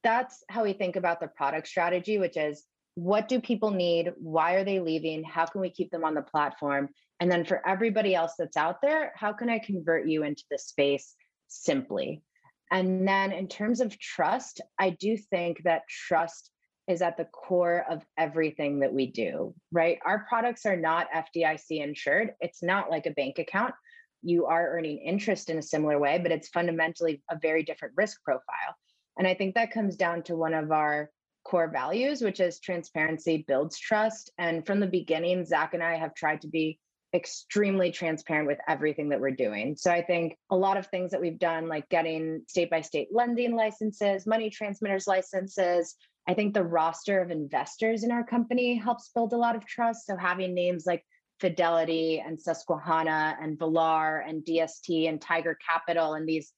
that's 0.03 0.43
how 0.49 0.65
we 0.65 0.73
think 0.73 0.97
about 0.97 1.21
the 1.21 1.29
product 1.29 1.69
strategy, 1.69 2.19
which 2.19 2.37
is 2.37 2.65
what 2.95 3.29
do 3.29 3.41
people 3.41 3.71
need? 3.71 4.13
Why 4.19 4.55
are 4.55 4.65
they 4.65 4.81
leaving? 4.81 5.25
How 5.25 5.47
can 5.47 5.61
we 5.61 5.71
keep 5.71 5.91
them 5.91 6.05
on 6.05 6.15
the 6.15 6.23
platform? 6.23 6.89
And 7.21 7.31
then 7.31 7.45
for 7.45 7.67
everybody 7.67 8.15
else 8.15 8.35
that's 8.39 8.57
out 8.57 8.81
there, 8.83 9.13
how 9.17 9.33
can 9.33 9.49
I 9.49 9.59
convert 9.59 10.07
you 10.07 10.25
into 10.25 10.45
the 10.51 10.59
space 10.59 11.15
simply? 11.49 12.23
And 12.71 13.07
then 13.07 13.33
in 13.33 13.49
terms 13.49 13.81
of 13.81 13.99
trust, 13.99 14.61
I 14.79 14.91
do 14.91 15.17
think 15.17 15.63
that 15.65 15.83
trust 15.89 16.51
is 16.87 17.03
at 17.03 17.17
the 17.17 17.25
core 17.25 17.85
of 17.89 18.03
everything 18.19 18.81
that 18.81 18.93
we 18.93 19.11
do, 19.11 19.55
right? 19.73 19.99
Our 20.05 20.27
products 20.29 20.67
are 20.67 20.77
not 20.77 21.09
FDIC 21.15 21.83
insured. 21.83 22.33
It's 22.41 22.63
not 22.63 22.91
like 22.91 23.07
a 23.07 23.13
bank 23.13 23.39
account. 23.39 23.75
You 24.23 24.47
are 24.47 24.71
earning 24.71 24.99
interest 24.99 25.51
in 25.51 25.59
a 25.59 25.63
similar 25.63 25.99
way, 25.99 26.19
but 26.19 26.33
it's 26.33 26.49
fundamentally 26.49 27.23
a 27.31 27.39
very 27.41 27.63
different 27.63 27.95
risk 27.97 28.23
profile. 28.23 28.75
And 29.19 29.27
I 29.27 29.35
think 29.35 29.55
that 29.55 29.71
comes 29.71 29.97
down 29.97 30.23
to 30.25 30.37
one 30.37 30.55
of 30.55 30.73
our 30.73 31.11
core 31.45 31.69
values, 31.69 32.23
which 32.23 32.41
is 32.41 32.59
transparency 32.59 33.45
builds 33.47 33.79
trust. 33.79 34.31
And 34.39 34.67
from 34.67 34.81
the 34.81 34.87
beginning, 34.87 35.45
Zach 35.45 35.75
and 35.75 35.83
I 35.83 35.97
have 35.97 36.15
tried 36.15 36.41
to 36.43 36.49
be 36.49 36.79
extremely 37.15 37.93
transparent 37.93 38.49
with 38.49 38.59
everything 38.67 39.11
that 39.11 39.21
we're 39.21 39.31
doing. 39.31 39.77
So 39.77 39.91
I 39.91 40.03
think 40.03 40.37
a 40.51 40.57
lot 40.57 40.77
of 40.77 40.89
things 40.89 41.13
that 41.13 41.21
we've 41.21 41.39
done, 41.39 41.69
like 41.69 41.89
getting 41.89 42.43
state 42.49 42.71
by 42.71 42.81
state 42.81 43.09
lending 43.13 43.55
licenses, 43.55 44.27
money 44.27 44.51
transmitters 44.51 45.07
licenses, 45.07 45.95
I 46.27 46.35
think 46.35 46.55
the 46.55 46.65
roster 46.65 47.21
of 47.21 47.31
investors 47.31 48.03
in 48.03 48.11
our 48.11 48.25
company 48.25 48.77
helps 48.77 49.11
build 49.15 49.33
a 49.33 49.37
lot 49.37 49.57
of 49.57 49.67
trust. 49.67 50.07
So 50.07 50.17
having 50.17 50.55
names 50.55 50.87
like 50.87 51.05
Fidelity 51.41 52.23
and 52.25 52.41
Susquehanna 52.41 53.37
and 53.41 53.59
Valar 53.59 54.27
and 54.27 54.43
DST 54.45 55.09
and 55.09 55.21
Tiger 55.21 55.57
Capital 55.69 56.15
and 56.15 56.29
these 56.29 56.53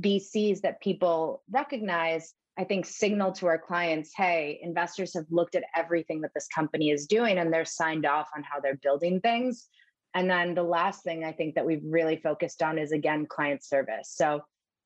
VCs 0.00 0.62
that 0.62 0.80
people 0.80 1.42
recognize 1.50 2.34
I 2.58 2.64
think, 2.64 2.84
signal 2.84 3.32
to 3.32 3.46
our 3.46 3.58
clients 3.58 4.12
hey, 4.16 4.60
investors 4.62 5.14
have 5.14 5.24
looked 5.30 5.54
at 5.54 5.64
everything 5.74 6.20
that 6.20 6.32
this 6.34 6.48
company 6.48 6.90
is 6.90 7.06
doing 7.06 7.38
and 7.38 7.52
they're 7.52 7.64
signed 7.64 8.06
off 8.06 8.28
on 8.36 8.42
how 8.42 8.60
they're 8.60 8.80
building 8.82 9.20
things. 9.20 9.68
And 10.14 10.28
then 10.28 10.54
the 10.54 10.62
last 10.62 11.02
thing 11.02 11.24
I 11.24 11.32
think 11.32 11.54
that 11.54 11.64
we've 11.64 11.82
really 11.84 12.16
focused 12.16 12.62
on 12.62 12.78
is 12.78 12.92
again, 12.92 13.26
client 13.26 13.64
service. 13.64 14.12
So 14.14 14.42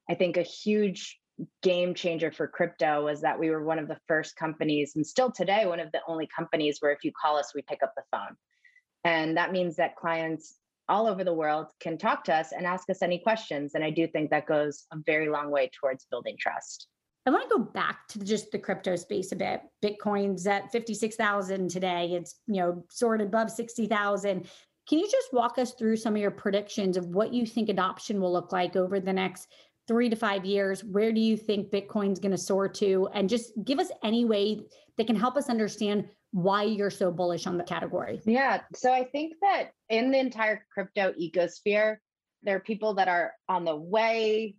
I 0.09 0.15
think 0.15 0.37
a 0.37 0.43
huge 0.43 1.19
game 1.63 1.95
changer 1.95 2.31
for 2.31 2.47
crypto 2.47 3.05
was 3.05 3.21
that 3.23 3.39
we 3.39 3.51
were 3.51 3.65
one 3.65 3.79
of 3.79 3.89
the 3.89 3.99
first 4.07 4.37
companies, 4.37 4.93
and 4.97 5.07
still 5.07 5.31
today, 5.31 5.67
one 5.67 5.81
of 5.81 5.93
the 5.93 6.01
only 6.07 6.29
companies 6.35 6.79
where 6.81 6.93
if 6.93 7.05
you 7.05 7.13
call 7.21 7.37
us, 7.37 7.53
we 7.55 7.63
pick 7.63 7.83
up 7.83 7.93
the 7.97 8.05
phone. 8.11 8.37
And 9.05 9.37
that 9.37 9.53
means 9.53 9.77
that 9.77 9.97
clients 9.97 10.55
all 10.89 11.07
over 11.07 11.25
the 11.25 11.35
world 11.35 11.67
can 11.81 11.99
talk 11.99 12.25
to 12.25 12.35
us 12.35 12.53
and 12.53 12.65
ask 12.65 12.89
us 12.89 13.03
any 13.03 13.19
questions. 13.19 13.75
And 13.75 13.85
I 13.85 13.91
do 13.91 14.07
think 14.07 14.31
that 14.31 14.47
goes 14.47 14.87
a 14.93 14.97
very 15.05 15.29
long 15.29 15.51
way 15.51 15.71
towards 15.81 16.07
building 16.11 16.37
trust. 16.39 16.87
I 17.27 17.31
want 17.31 17.49
to 17.51 17.57
go 17.57 17.65
back 17.65 18.07
to 18.09 18.21
just 18.21 18.53
the 18.53 18.59
crypto 18.59 18.95
space 18.95 19.33
a 19.33 19.37
bit. 19.37 19.61
Bitcoin's 19.85 20.47
at 20.47 20.71
56,000 20.71 21.69
today. 21.69 22.13
It's, 22.13 22.37
you 22.47 22.61
know, 22.61 22.85
soared 22.89 23.21
above 23.21 23.51
60,000. 23.51 24.49
Can 24.89 24.99
you 25.01 25.11
just 25.11 25.33
walk 25.33 25.59
us 25.59 25.73
through 25.73 25.97
some 25.97 26.15
of 26.15 26.23
your 26.23 26.31
predictions 26.31 26.97
of 26.97 27.07
what 27.07 27.35
you 27.35 27.45
think 27.45 27.69
adoption 27.69 28.21
will 28.21 28.33
look 28.33 28.53
like 28.53 28.77
over 28.77 29.01
the 29.01 29.13
next 29.13 29.49
three 29.89 30.09
to 30.09 30.15
five 30.15 30.45
years? 30.45 30.85
Where 30.85 31.13
do 31.13 31.21
you 31.21 31.37
think 31.37 31.73
Bitcoin's 31.73 32.21
going 32.21 32.31
to 32.31 32.39
soar 32.39 32.69
to? 32.69 33.09
And 33.13 33.29
just 33.29 33.53
give 33.65 33.81
us 33.81 33.91
any 34.05 34.25
way 34.25 34.61
that 34.97 35.09
can 35.09 35.17
help 35.17 35.37
us 35.37 35.49
understand 35.49 36.09
why 36.31 36.63
you're 36.63 36.91
so 36.91 37.11
bullish 37.11 37.49
on 37.49 37.59
the 37.59 37.65
category. 37.65 38.21
Yeah. 38.25 38.61
So 38.75 38.93
I 38.93 39.05
think 39.05 39.35
that 39.43 39.71
in 39.89 40.13
the 40.13 40.19
entire 40.19 40.65
crypto 40.73 41.13
ecosphere, 41.21 41.97
there 42.45 42.57
are 42.57 42.61
people 42.61 42.95
that 42.95 43.09
are 43.09 43.33
on 43.49 43.65
the 43.65 43.75
way 43.75 44.55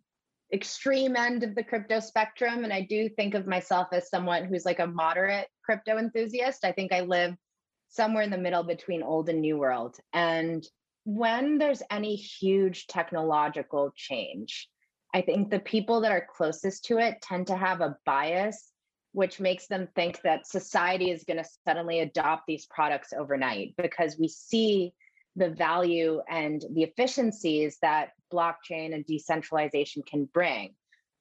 extreme 0.54 1.16
end 1.16 1.44
of 1.44 1.56
the 1.56 1.64
crypto 1.64 2.00
spectrum. 2.00 2.64
And 2.64 2.72
I 2.72 2.82
do 2.82 3.10
think 3.10 3.34
of 3.34 3.48
myself 3.48 3.88
as 3.92 4.10
someone 4.10 4.46
who's 4.46 4.66
like 4.66 4.80
a 4.80 4.88
moderate 4.88 5.48
crypto 5.64 5.98
enthusiast. 5.98 6.64
I 6.64 6.72
think 6.72 6.94
I 6.94 7.02
live 7.02 7.36
somewhere 7.90 8.24
in 8.24 8.30
the 8.30 8.38
middle 8.38 8.64
between 8.64 9.04
old 9.04 9.30
and 9.30 9.42
new 9.42 9.58
world. 9.58 9.98
And 10.14 10.66
when 11.04 11.58
there's 11.58 11.84
any 11.90 12.16
huge 12.16 12.88
technological 12.88 13.92
change, 13.96 14.70
I 15.14 15.22
think 15.22 15.50
the 15.50 15.60
people 15.60 16.02
that 16.02 16.12
are 16.12 16.28
closest 16.36 16.86
to 16.86 16.98
it 16.98 17.22
tend 17.22 17.48
to 17.48 17.58
have 17.58 17.82
a 17.82 17.98
bias, 18.06 18.72
which 19.14 19.40
makes 19.40 19.68
them 19.68 19.88
think 19.96 20.22
that 20.24 20.48
society 20.48 21.12
is 21.12 21.24
going 21.24 21.38
to 21.38 21.50
suddenly 21.66 22.02
adopt 22.02 22.44
these 22.46 22.66
products 22.66 23.14
overnight 23.14 23.74
because 23.78 24.18
we 24.20 24.28
see 24.28 24.94
the 25.38 25.50
value 25.50 26.22
and 26.30 26.64
the 26.74 26.84
efficiencies 26.84 27.78
that 27.82 28.10
blockchain 28.32 28.94
and 28.94 29.06
decentralization 29.06 30.04
can 30.04 30.26
bring. 30.26 30.76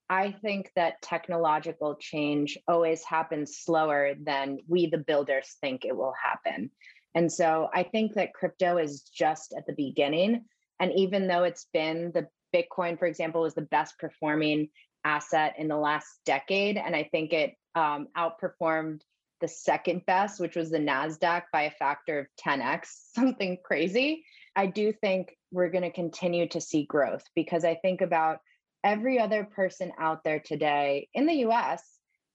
I 0.09 0.31
think 0.31 0.71
that 0.77 1.03
technological 1.03 1.97
change 1.97 2.57
always 2.69 3.03
happens 3.03 3.59
slower 3.59 4.15
than 4.21 4.59
we, 4.69 4.87
the 4.87 4.99
builders, 4.99 5.57
think 5.61 5.85
it 5.85 5.97
will 5.97 6.15
happen. 6.23 6.71
And 7.15 7.33
so 7.33 7.69
I 7.75 7.83
think 7.83 8.15
that 8.15 8.35
crypto 8.35 8.77
is 8.77 9.03
just 9.03 9.55
at 9.57 9.67
the 9.67 9.73
beginning. 9.73 10.45
And 10.79 10.93
even 10.93 11.27
though 11.27 11.45
it's 11.45 11.67
been 11.73 12.13
the 12.13 12.29
Bitcoin, 12.55 12.99
for 12.99 13.07
example, 13.07 13.43
was 13.43 13.55
the 13.55 13.63
best 13.63 13.99
performing 13.99 14.69
asset 15.05 15.55
in 15.59 15.69
the 15.69 15.77
last 15.77 16.07
decade, 16.25 16.77
and 16.77 16.95
I 16.95 17.05
think 17.05 17.33
it 17.33 17.55
um, 17.75 18.09
outperformed 18.17 19.01
the 19.41 19.49
second 19.49 20.05
best, 20.07 20.41
which 20.41 20.57
was 20.57 20.71
the 20.71 20.79
NASDAQ 20.79 21.43
by 21.53 21.63
a 21.63 21.71
factor 21.71 22.21
of 22.21 22.27
10x, 22.45 22.87
something 23.15 23.59
crazy. 23.65 24.25
I 24.57 24.67
do 24.67 24.93
think 24.93 25.37
we're 25.53 25.71
going 25.71 25.85
to 25.85 25.93
continue 25.93 26.49
to 26.49 26.61
see 26.61 26.87
growth 26.87 27.25
because 27.35 27.65
I 27.65 27.75
think 27.75 28.01
about 28.01 28.39
every 28.83 29.19
other 29.19 29.45
person 29.45 29.93
out 30.01 30.25
there 30.25 30.41
today 30.41 31.09
in 31.15 31.27
the 31.27 31.45
US 31.47 31.83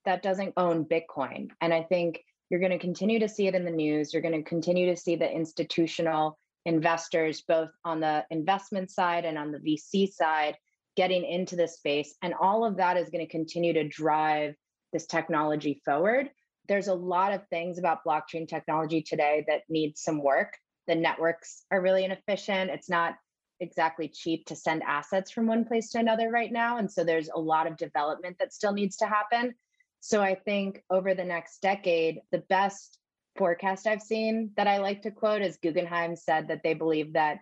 that 0.05 0.21
doesn't 0.21 0.53
own 0.55 0.85
Bitcoin. 0.85 1.49
And 1.59 1.73
I 1.73 1.83
think 1.83 2.23
you're 2.49 2.59
going 2.59 2.71
to 2.71 2.79
continue 2.79 3.19
to 3.19 3.29
see 3.29 3.47
it 3.47 3.55
in 3.55 3.65
the 3.65 3.71
news. 3.71 4.13
You're 4.13 4.21
going 4.21 4.43
to 4.43 4.49
continue 4.49 4.93
to 4.93 5.01
see 5.01 5.15
the 5.15 5.29
institutional 5.29 6.37
investors, 6.65 7.43
both 7.47 7.69
on 7.83 7.99
the 7.99 8.23
investment 8.29 8.91
side 8.91 9.25
and 9.25 9.37
on 9.37 9.51
the 9.51 9.59
VC 9.59 10.11
side, 10.11 10.55
getting 10.95 11.25
into 11.25 11.55
this 11.55 11.75
space. 11.75 12.13
And 12.21 12.33
all 12.39 12.65
of 12.65 12.77
that 12.77 12.97
is 12.97 13.09
going 13.09 13.25
to 13.25 13.31
continue 13.31 13.73
to 13.73 13.87
drive 13.87 14.55
this 14.93 15.07
technology 15.07 15.81
forward 15.85 16.29
there's 16.67 16.87
a 16.87 16.93
lot 16.93 17.33
of 17.33 17.45
things 17.49 17.77
about 17.77 18.05
blockchain 18.07 18.47
technology 18.47 19.01
today 19.01 19.43
that 19.47 19.61
need 19.69 19.97
some 19.97 20.23
work. 20.23 20.53
The 20.91 20.95
networks 20.95 21.63
are 21.71 21.79
really 21.79 22.03
inefficient. 22.03 22.69
It's 22.69 22.89
not 22.89 23.15
exactly 23.62 24.10
cheap 24.10 24.45
to 24.48 24.57
send 24.57 24.83
assets 24.83 25.31
from 25.31 25.48
one 25.48 25.63
place 25.63 25.89
to 25.91 26.00
another 26.00 26.29
right 26.29 26.51
now. 26.51 26.79
And 26.79 26.91
so 26.91 27.05
there's 27.05 27.29
a 27.33 27.39
lot 27.39 27.65
of 27.65 27.77
development 27.77 28.36
that 28.39 28.51
still 28.51 28.74
needs 28.74 28.98
to 28.98 29.05
happen. 29.05 29.55
So 30.01 30.21
I 30.21 30.36
think 30.36 30.83
over 30.89 31.13
the 31.13 31.24
next 31.24 31.62
decade, 31.62 32.19
the 32.33 32.43
best 32.50 33.00
forecast 33.38 33.88
I've 33.88 34.01
seen 34.01 34.51
that 34.57 34.67
I 34.67 34.79
like 34.79 35.03
to 35.03 35.12
quote 35.12 35.41
is 35.41 35.55
Guggenheim 35.63 36.17
said 36.17 36.50
that 36.50 36.62
they 36.62 36.74
believe 36.74 37.13
that 37.13 37.38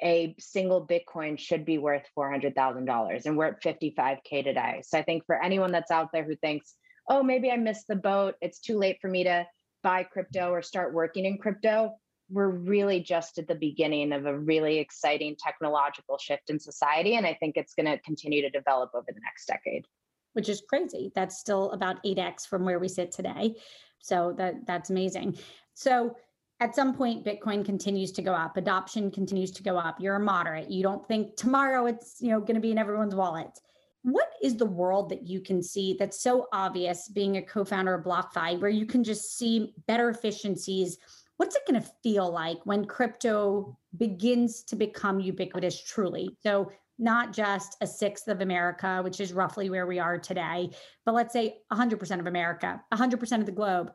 a 0.00 0.36
single 0.38 0.86
Bitcoin 0.86 1.36
should 1.36 1.64
be 1.64 1.78
worth 1.78 2.06
$400,000 2.16 3.26
and 3.26 3.36
we're 3.36 3.46
at 3.46 3.60
55K 3.64 4.44
today. 4.44 4.82
So 4.84 4.96
I 4.96 5.02
think 5.02 5.26
for 5.26 5.42
anyone 5.42 5.72
that's 5.72 5.90
out 5.90 6.10
there 6.12 6.22
who 6.22 6.36
thinks 6.36 6.76
oh, 7.08 7.20
maybe 7.20 7.50
I 7.50 7.56
missed 7.56 7.88
the 7.88 7.96
boat. 7.96 8.36
It's 8.40 8.60
too 8.60 8.78
late 8.78 8.98
for 9.02 9.08
me 9.08 9.24
to 9.24 9.44
buy 9.82 10.04
crypto 10.04 10.52
or 10.52 10.62
start 10.62 10.94
working 10.94 11.24
in 11.24 11.36
crypto. 11.36 11.96
We're 12.32 12.48
really 12.48 13.00
just 13.00 13.38
at 13.38 13.46
the 13.46 13.54
beginning 13.54 14.12
of 14.12 14.26
a 14.26 14.38
really 14.38 14.78
exciting 14.78 15.36
technological 15.36 16.18
shift 16.18 16.50
in 16.50 16.58
society. 16.58 17.16
And 17.16 17.26
I 17.26 17.34
think 17.34 17.56
it's 17.56 17.74
going 17.74 17.86
to 17.86 17.98
continue 17.98 18.42
to 18.42 18.50
develop 18.50 18.90
over 18.94 19.06
the 19.08 19.20
next 19.20 19.46
decade. 19.46 19.86
Which 20.32 20.48
is 20.48 20.62
crazy. 20.66 21.12
That's 21.14 21.38
still 21.38 21.70
about 21.72 22.02
8x 22.04 22.48
from 22.48 22.64
where 22.64 22.78
we 22.78 22.88
sit 22.88 23.12
today. 23.12 23.56
So 23.98 24.34
that 24.38 24.66
that's 24.66 24.90
amazing. 24.90 25.38
So 25.74 26.16
at 26.60 26.74
some 26.74 26.94
point 26.94 27.24
bitcoin 27.24 27.64
continues 27.64 28.12
to 28.12 28.22
go 28.22 28.32
up 28.32 28.56
adoption 28.56 29.10
continues 29.10 29.50
to 29.50 29.64
go 29.64 29.76
up 29.76 29.96
you're 29.98 30.14
a 30.14 30.20
moderate 30.20 30.70
you 30.70 30.80
don't 30.80 31.08
think 31.08 31.34
tomorrow 31.34 31.86
it's 31.86 32.18
you 32.20 32.28
know 32.28 32.38
going 32.38 32.54
to 32.54 32.60
be 32.60 32.70
in 32.70 32.78
everyone's 32.78 33.16
wallet 33.16 33.58
what 34.02 34.32
is 34.42 34.56
the 34.56 34.66
world 34.66 35.08
that 35.10 35.28
you 35.28 35.40
can 35.40 35.62
see 35.62 35.96
that's 35.98 36.20
so 36.20 36.48
obvious 36.52 37.08
being 37.08 37.36
a 37.36 37.42
co-founder 37.42 37.94
of 37.94 38.04
BlockFi 38.04 38.60
where 38.60 38.70
you 38.70 38.84
can 38.84 39.04
just 39.04 39.38
see 39.38 39.74
better 39.86 40.10
efficiencies? 40.10 40.98
What's 41.42 41.56
it 41.56 41.66
going 41.68 41.82
to 41.82 41.88
feel 42.04 42.30
like 42.30 42.58
when 42.66 42.84
crypto 42.84 43.76
begins 43.96 44.62
to 44.62 44.76
become 44.76 45.18
ubiquitous 45.18 45.82
truly? 45.82 46.36
So 46.40 46.70
not 47.00 47.32
just 47.32 47.76
a 47.80 47.86
sixth 47.86 48.28
of 48.28 48.42
America, 48.42 49.00
which 49.02 49.20
is 49.20 49.32
roughly 49.32 49.68
where 49.68 49.88
we 49.88 49.98
are 49.98 50.18
today, 50.18 50.70
but 51.04 51.16
let's 51.16 51.32
say 51.32 51.56
100% 51.72 52.20
of 52.20 52.28
America, 52.28 52.80
100% 52.94 53.40
of 53.40 53.46
the 53.46 53.50
globe 53.50 53.90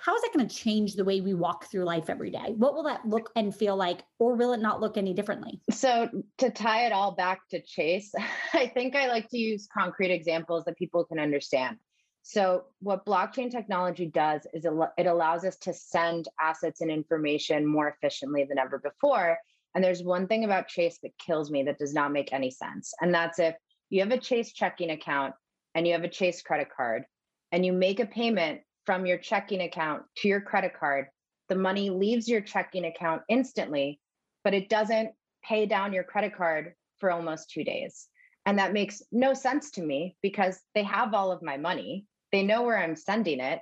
how 0.00 0.14
is 0.14 0.22
that 0.22 0.32
going 0.32 0.46
to 0.46 0.54
change 0.54 0.94
the 0.94 1.04
way 1.04 1.20
we 1.20 1.34
walk 1.34 1.68
through 1.68 1.82
life 1.82 2.08
every 2.08 2.30
day? 2.30 2.54
What 2.56 2.74
will 2.74 2.84
that 2.84 3.04
look 3.04 3.30
and 3.34 3.52
feel 3.52 3.74
like, 3.74 4.04
or 4.20 4.36
will 4.36 4.52
it 4.52 4.60
not 4.60 4.80
look 4.80 4.96
any 4.96 5.12
differently? 5.12 5.60
So, 5.70 6.08
to 6.38 6.50
tie 6.50 6.86
it 6.86 6.92
all 6.92 7.12
back 7.12 7.40
to 7.50 7.60
Chase, 7.60 8.12
I 8.52 8.68
think 8.68 8.94
I 8.94 9.08
like 9.08 9.28
to 9.30 9.38
use 9.38 9.66
concrete 9.72 10.12
examples 10.12 10.64
that 10.64 10.76
people 10.76 11.04
can 11.04 11.18
understand. 11.18 11.78
So, 12.22 12.64
what 12.80 13.04
blockchain 13.04 13.50
technology 13.50 14.06
does 14.06 14.46
is 14.54 14.64
it 14.64 15.06
allows 15.06 15.44
us 15.44 15.56
to 15.58 15.74
send 15.74 16.28
assets 16.40 16.80
and 16.80 16.90
information 16.90 17.66
more 17.66 17.88
efficiently 17.88 18.44
than 18.44 18.58
ever 18.58 18.78
before. 18.78 19.38
And 19.74 19.82
there's 19.82 20.02
one 20.02 20.28
thing 20.28 20.44
about 20.44 20.68
Chase 20.68 20.98
that 21.02 21.18
kills 21.18 21.50
me 21.50 21.64
that 21.64 21.78
does 21.78 21.94
not 21.94 22.12
make 22.12 22.32
any 22.32 22.50
sense. 22.50 22.92
And 23.00 23.12
that's 23.12 23.38
if 23.38 23.56
you 23.90 24.00
have 24.00 24.12
a 24.12 24.18
Chase 24.18 24.52
checking 24.52 24.90
account 24.90 25.34
and 25.74 25.86
you 25.86 25.94
have 25.94 26.04
a 26.04 26.08
Chase 26.08 26.42
credit 26.42 26.68
card 26.74 27.04
and 27.50 27.66
you 27.66 27.72
make 27.72 27.98
a 27.98 28.06
payment 28.06 28.60
from 28.86 29.04
your 29.06 29.18
checking 29.18 29.62
account 29.62 30.02
to 30.18 30.28
your 30.28 30.40
credit 30.40 30.72
card, 30.78 31.06
the 31.48 31.56
money 31.56 31.90
leaves 31.90 32.28
your 32.28 32.40
checking 32.40 32.84
account 32.84 33.22
instantly, 33.28 34.00
but 34.44 34.54
it 34.54 34.68
doesn't 34.68 35.10
pay 35.44 35.66
down 35.66 35.92
your 35.92 36.04
credit 36.04 36.36
card 36.36 36.74
for 36.98 37.10
almost 37.10 37.50
two 37.50 37.64
days. 37.64 38.08
And 38.46 38.58
that 38.58 38.72
makes 38.72 39.02
no 39.12 39.34
sense 39.34 39.70
to 39.72 39.82
me 39.82 40.16
because 40.22 40.60
they 40.74 40.82
have 40.82 41.14
all 41.14 41.30
of 41.32 41.42
my 41.42 41.56
money. 41.56 42.06
They 42.32 42.42
know 42.42 42.62
where 42.62 42.78
I'm 42.78 42.96
sending 42.96 43.40
it. 43.40 43.60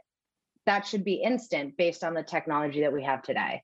That 0.67 0.87
should 0.87 1.05
be 1.05 1.15
instant 1.15 1.77
based 1.77 2.05
on 2.05 2.15
the 2.15 2.23
technology 2.23 2.81
that 2.83 2.93
we 2.93 3.03
have 3.03 3.23
today. 3.23 3.63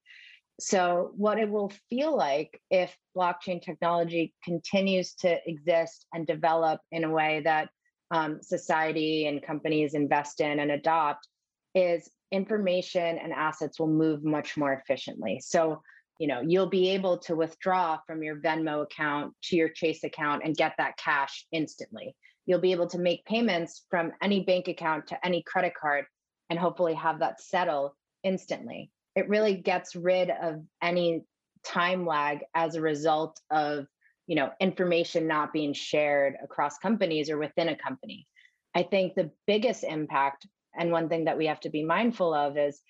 So, 0.58 1.12
what 1.16 1.38
it 1.38 1.50
will 1.50 1.70
feel 1.90 2.16
like 2.16 2.60
if 2.70 2.96
blockchain 3.16 3.60
technology 3.60 4.34
continues 4.42 5.14
to 5.16 5.38
exist 5.46 6.06
and 6.14 6.26
develop 6.26 6.80
in 6.90 7.04
a 7.04 7.10
way 7.10 7.42
that 7.44 7.68
um, 8.10 8.40
society 8.40 9.26
and 9.26 9.42
companies 9.42 9.94
invest 9.94 10.40
in 10.40 10.58
and 10.58 10.70
adopt 10.70 11.28
is 11.74 12.08
information 12.32 13.18
and 13.18 13.32
assets 13.32 13.78
will 13.78 13.88
move 13.88 14.24
much 14.24 14.56
more 14.56 14.72
efficiently. 14.72 15.40
So, 15.44 15.82
you 16.18 16.26
know, 16.26 16.40
you'll 16.40 16.70
be 16.70 16.90
able 16.90 17.18
to 17.18 17.36
withdraw 17.36 17.98
from 18.06 18.22
your 18.22 18.40
Venmo 18.40 18.82
account 18.82 19.34
to 19.44 19.56
your 19.56 19.68
Chase 19.68 20.04
account 20.04 20.42
and 20.44 20.56
get 20.56 20.72
that 20.78 20.96
cash 20.96 21.46
instantly. 21.52 22.16
You'll 22.46 22.60
be 22.60 22.72
able 22.72 22.88
to 22.88 22.98
make 22.98 23.24
payments 23.24 23.84
from 23.90 24.12
any 24.22 24.44
bank 24.44 24.68
account 24.68 25.08
to 25.08 25.26
any 25.26 25.42
credit 25.42 25.74
card 25.80 26.06
and 26.48 26.58
hopefully 26.58 26.94
have 26.94 27.18
that 27.18 27.40
settle 27.40 27.96
instantly. 28.22 28.90
It 29.14 29.28
really 29.28 29.56
gets 29.56 29.96
rid 29.96 30.30
of 30.30 30.62
any 30.82 31.24
time 31.64 32.06
lag 32.06 32.40
as 32.54 32.74
a 32.74 32.80
result 32.80 33.40
of, 33.50 33.86
you 34.26 34.36
know, 34.36 34.50
information 34.60 35.26
not 35.26 35.52
being 35.52 35.72
shared 35.72 36.34
across 36.42 36.78
companies 36.78 37.30
or 37.30 37.38
within 37.38 37.68
a 37.68 37.76
company. 37.76 38.26
I 38.74 38.82
think 38.84 39.14
the 39.14 39.30
biggest 39.46 39.84
impact 39.84 40.46
and 40.78 40.92
one 40.92 41.08
thing 41.08 41.24
that 41.24 41.38
we 41.38 41.46
have 41.46 41.60
to 41.60 41.70
be 41.70 41.82
mindful 41.82 42.34
of 42.34 42.56
is 42.56 42.80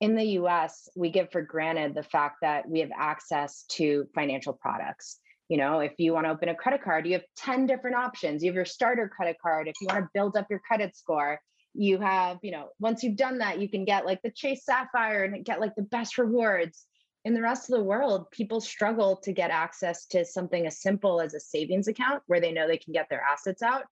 in 0.00 0.16
the 0.16 0.24
US, 0.40 0.88
we 0.96 1.10
give 1.10 1.30
for 1.30 1.42
granted 1.42 1.94
the 1.94 2.02
fact 2.02 2.36
that 2.42 2.68
we 2.68 2.80
have 2.80 2.90
access 2.96 3.64
to 3.72 4.06
financial 4.14 4.52
products. 4.52 5.18
You 5.48 5.58
know, 5.58 5.80
if 5.80 5.92
you 5.98 6.12
want 6.12 6.26
to 6.26 6.30
open 6.30 6.48
a 6.48 6.54
credit 6.54 6.82
card, 6.82 7.06
you 7.06 7.12
have 7.14 7.24
10 7.36 7.66
different 7.66 7.96
options. 7.96 8.42
You 8.42 8.50
have 8.50 8.56
your 8.56 8.64
starter 8.64 9.08
credit 9.08 9.36
card. 9.42 9.68
If 9.68 9.74
you 9.80 9.88
want 9.88 10.04
to 10.04 10.10
build 10.14 10.36
up 10.36 10.46
your 10.48 10.60
credit 10.60 10.96
score, 10.96 11.40
you 11.74 11.98
have, 11.98 12.38
you 12.42 12.52
know, 12.52 12.68
once 12.78 13.02
you've 13.02 13.16
done 13.16 13.38
that, 13.38 13.60
you 13.60 13.68
can 13.68 13.84
get 13.84 14.06
like 14.06 14.22
the 14.22 14.30
Chase 14.30 14.64
Sapphire 14.64 15.24
and 15.24 15.44
get 15.44 15.60
like 15.60 15.74
the 15.74 15.82
best 15.82 16.18
rewards. 16.18 16.86
In 17.24 17.34
the 17.34 17.42
rest 17.42 17.70
of 17.70 17.76
the 17.76 17.82
world, 17.82 18.30
people 18.30 18.60
struggle 18.60 19.16
to 19.24 19.32
get 19.32 19.50
access 19.50 20.06
to 20.06 20.24
something 20.24 20.66
as 20.66 20.80
simple 20.80 21.20
as 21.20 21.34
a 21.34 21.40
savings 21.40 21.88
account 21.88 22.22
where 22.26 22.40
they 22.40 22.52
know 22.52 22.68
they 22.68 22.78
can 22.78 22.92
get 22.92 23.08
their 23.08 23.22
assets 23.22 23.62
out. 23.62 23.84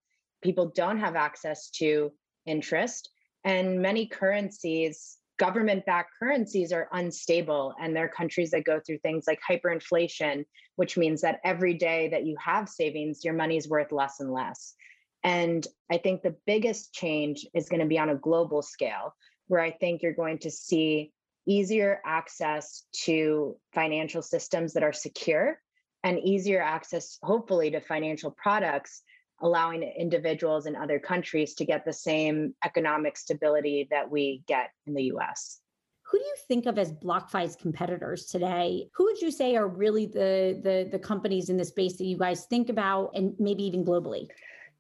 People 0.42 0.72
don't 0.74 0.98
have 0.98 1.16
access 1.16 1.70
to 1.70 2.12
interest 2.46 3.10
and 3.44 3.80
many 3.80 4.06
currencies, 4.06 5.18
government 5.38 5.84
backed 5.86 6.10
currencies, 6.18 6.72
are 6.72 6.88
unstable. 6.92 7.74
And 7.80 7.94
there 7.94 8.04
are 8.04 8.08
countries 8.08 8.50
that 8.50 8.64
go 8.64 8.80
through 8.80 8.98
things 8.98 9.24
like 9.26 9.40
hyperinflation, 9.48 10.44
which 10.76 10.96
means 10.96 11.20
that 11.22 11.40
every 11.44 11.74
day 11.74 12.08
that 12.08 12.26
you 12.26 12.36
have 12.38 12.68
savings, 12.68 13.24
your 13.24 13.34
money's 13.34 13.68
worth 13.68 13.92
less 13.92 14.20
and 14.20 14.32
less. 14.32 14.74
And 15.24 15.66
I 15.90 15.98
think 15.98 16.22
the 16.22 16.36
biggest 16.46 16.92
change 16.92 17.46
is 17.54 17.68
going 17.68 17.80
to 17.80 17.86
be 17.86 17.98
on 17.98 18.10
a 18.10 18.16
global 18.16 18.62
scale, 18.62 19.14
where 19.48 19.60
I 19.60 19.70
think 19.70 20.02
you're 20.02 20.12
going 20.12 20.38
to 20.38 20.50
see 20.50 21.12
easier 21.46 22.00
access 22.04 22.84
to 23.04 23.56
financial 23.72 24.22
systems 24.22 24.72
that 24.72 24.82
are 24.82 24.92
secure 24.92 25.58
and 26.04 26.18
easier 26.18 26.60
access, 26.60 27.18
hopefully, 27.22 27.70
to 27.70 27.80
financial 27.80 28.30
products 28.30 29.02
allowing 29.42 29.82
individuals 29.82 30.66
in 30.66 30.76
other 30.76 30.98
countries 30.98 31.54
to 31.54 31.64
get 31.64 31.84
the 31.84 31.92
same 31.92 32.54
economic 32.64 33.18
stability 33.18 33.88
that 33.90 34.10
we 34.10 34.42
get 34.46 34.70
in 34.86 34.94
the 34.94 35.04
US. 35.14 35.60
Who 36.04 36.18
do 36.18 36.24
you 36.24 36.34
think 36.46 36.66
of 36.66 36.78
as 36.78 36.92
BlockFi's 36.92 37.56
competitors 37.56 38.26
today? 38.26 38.88
Who 38.94 39.04
would 39.04 39.20
you 39.20 39.30
say 39.30 39.56
are 39.56 39.68
really 39.68 40.06
the, 40.06 40.60
the, 40.62 40.88
the 40.90 40.98
companies 40.98 41.48
in 41.48 41.56
the 41.56 41.64
space 41.64 41.96
that 41.96 42.04
you 42.04 42.18
guys 42.18 42.46
think 42.46 42.68
about 42.68 43.10
and 43.14 43.34
maybe 43.38 43.64
even 43.64 43.84
globally? 43.84 44.28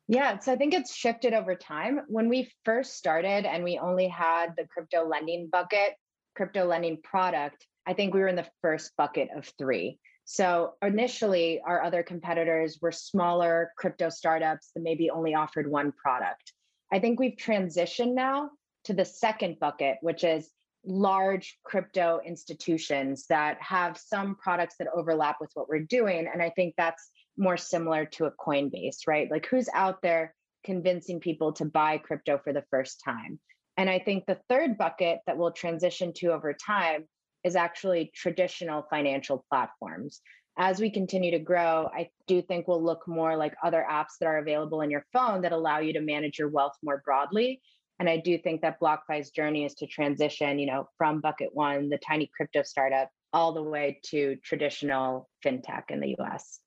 Yeah, 0.08 0.38
so 0.38 0.52
I 0.52 0.56
think 0.56 0.74
it's 0.74 0.94
shifted 0.94 1.32
over 1.32 1.54
time. 1.54 2.00
When 2.08 2.28
we 2.28 2.52
first 2.64 2.96
started 2.96 3.46
and 3.46 3.64
we 3.64 3.78
only 3.78 4.08
had 4.08 4.48
the 4.56 4.66
crypto 4.66 5.08
lending 5.08 5.48
bucket, 5.50 5.94
crypto 6.36 6.66
lending 6.66 7.00
product, 7.02 7.66
I 7.86 7.94
think 7.94 8.12
we 8.12 8.20
were 8.20 8.28
in 8.28 8.36
the 8.36 8.48
first 8.60 8.92
bucket 8.96 9.28
of 9.34 9.50
three. 9.58 9.98
So 10.24 10.74
initially, 10.82 11.60
our 11.64 11.82
other 11.82 12.02
competitors 12.02 12.78
were 12.80 12.92
smaller 12.92 13.72
crypto 13.76 14.08
startups 14.08 14.70
that 14.74 14.82
maybe 14.82 15.10
only 15.10 15.34
offered 15.34 15.70
one 15.70 15.92
product. 15.92 16.52
I 16.92 16.98
think 16.98 17.18
we've 17.18 17.36
transitioned 17.36 18.14
now 18.14 18.50
to 18.84 18.94
the 18.94 19.04
second 19.04 19.58
bucket, 19.60 19.98
which 20.00 20.24
is 20.24 20.50
large 20.84 21.58
crypto 21.64 22.20
institutions 22.24 23.26
that 23.28 23.60
have 23.60 23.96
some 23.96 24.34
products 24.36 24.76
that 24.78 24.88
overlap 24.94 25.36
with 25.40 25.50
what 25.54 25.68
we're 25.68 25.80
doing. 25.80 26.28
And 26.32 26.42
I 26.42 26.50
think 26.50 26.74
that's 26.76 27.10
more 27.36 27.56
similar 27.56 28.04
to 28.04 28.26
a 28.26 28.32
Coinbase, 28.32 29.06
right? 29.06 29.30
Like 29.30 29.46
who's 29.46 29.68
out 29.74 30.02
there 30.02 30.34
convincing 30.64 31.20
people 31.20 31.52
to 31.54 31.64
buy 31.64 31.98
crypto 31.98 32.38
for 32.38 32.52
the 32.52 32.64
first 32.70 33.00
time? 33.04 33.38
And 33.76 33.88
I 33.88 33.98
think 33.98 34.26
the 34.26 34.38
third 34.48 34.76
bucket 34.76 35.20
that 35.26 35.38
we'll 35.38 35.52
transition 35.52 36.12
to 36.16 36.32
over 36.32 36.52
time 36.52 37.06
is 37.44 37.56
actually 37.56 38.10
traditional 38.14 38.86
financial 38.90 39.44
platforms. 39.50 40.20
As 40.58 40.80
we 40.80 40.90
continue 40.90 41.30
to 41.30 41.38
grow, 41.38 41.88
I 41.94 42.10
do 42.26 42.42
think 42.42 42.68
we'll 42.68 42.82
look 42.82 43.08
more 43.08 43.36
like 43.36 43.54
other 43.64 43.86
apps 43.90 44.18
that 44.20 44.26
are 44.26 44.38
available 44.38 44.82
in 44.82 44.90
your 44.90 45.06
phone 45.12 45.40
that 45.42 45.52
allow 45.52 45.78
you 45.78 45.92
to 45.94 46.00
manage 46.00 46.38
your 46.38 46.48
wealth 46.48 46.74
more 46.82 47.02
broadly. 47.04 47.60
And 47.98 48.08
I 48.08 48.18
do 48.18 48.36
think 48.36 48.60
that 48.62 48.80
BlockFi's 48.80 49.30
journey 49.30 49.64
is 49.64 49.74
to 49.74 49.86
transition, 49.86 50.58
you 50.58 50.66
know, 50.66 50.88
from 50.98 51.20
bucket 51.20 51.50
one, 51.52 51.88
the 51.88 51.98
tiny 51.98 52.30
crypto 52.36 52.62
startup, 52.62 53.08
all 53.32 53.52
the 53.52 53.62
way 53.62 54.00
to 54.06 54.36
traditional 54.44 55.28
fintech 55.44 55.84
in 55.90 56.00
the 56.00 56.16
US. 56.18 56.60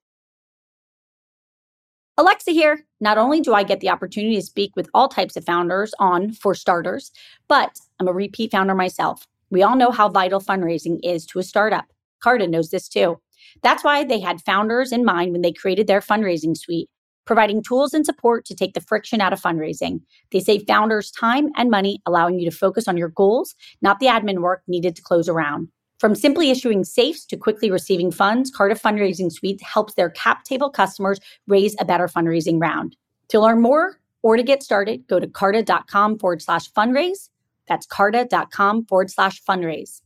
Alexa 2.17 2.51
here. 2.51 2.85
Not 3.01 3.17
only 3.17 3.41
do 3.41 3.53
I 3.53 3.63
get 3.63 3.81
the 3.81 3.89
opportunity 3.89 4.35
to 4.35 4.41
speak 4.41 4.71
with 4.75 4.89
all 4.93 5.09
types 5.09 5.35
of 5.35 5.43
founders 5.43 5.93
on 5.99 6.31
For 6.31 6.55
Starters, 6.55 7.11
but 7.47 7.77
I'm 7.99 8.07
a 8.07 8.13
repeat 8.13 8.51
founder 8.51 8.73
myself. 8.73 9.27
We 9.49 9.63
all 9.63 9.75
know 9.75 9.91
how 9.91 10.09
vital 10.09 10.41
fundraising 10.41 10.99
is 11.03 11.25
to 11.27 11.39
a 11.39 11.43
startup. 11.43 11.85
Carta 12.21 12.47
knows 12.47 12.69
this 12.69 12.87
too. 12.87 13.19
That's 13.61 13.83
why 13.83 14.03
they 14.03 14.19
had 14.19 14.41
founders 14.41 14.91
in 14.91 15.05
mind 15.05 15.31
when 15.31 15.41
they 15.41 15.51
created 15.51 15.87
their 15.87 16.01
fundraising 16.01 16.57
suite, 16.57 16.89
providing 17.25 17.61
tools 17.63 17.93
and 17.93 18.05
support 18.05 18.45
to 18.45 18.55
take 18.55 18.73
the 18.73 18.81
friction 18.81 19.21
out 19.21 19.33
of 19.33 19.41
fundraising. 19.41 20.01
They 20.31 20.39
save 20.39 20.65
founders 20.67 21.11
time 21.11 21.49
and 21.55 21.69
money, 21.69 22.01
allowing 22.05 22.39
you 22.39 22.49
to 22.49 22.55
focus 22.55 22.87
on 22.87 22.97
your 22.97 23.09
goals, 23.09 23.55
not 23.81 23.99
the 23.99 24.07
admin 24.07 24.39
work 24.39 24.63
needed 24.67 24.95
to 24.95 25.01
close 25.01 25.27
a 25.27 25.33
round. 25.33 25.69
From 25.99 26.15
simply 26.15 26.51
issuing 26.51 26.83
safes 26.83 27.25
to 27.27 27.37
quickly 27.37 27.71
receiving 27.71 28.11
funds, 28.11 28.51
Carta 28.51 28.75
Fundraising 28.75 29.31
Suite 29.31 29.61
helps 29.61 29.93
their 29.93 30.09
cap 30.09 30.43
table 30.43 30.69
customers 30.69 31.19
raise 31.47 31.75
a 31.79 31.85
better 31.85 32.07
fundraising 32.07 32.59
round. 32.59 32.97
To 33.29 33.39
learn 33.39 33.61
more 33.61 33.99
or 34.21 34.35
to 34.35 34.43
get 34.43 34.61
started, 34.61 35.07
go 35.07 35.19
to 35.19 35.27
carta.com 35.27 36.19
forward 36.19 36.41
slash 36.41 36.69
fundraise 36.73 37.29
that's 37.67 37.85
carta.com 37.85 38.85
forward 38.85 39.09
slash 39.11 39.41
fundraise. 39.43 40.01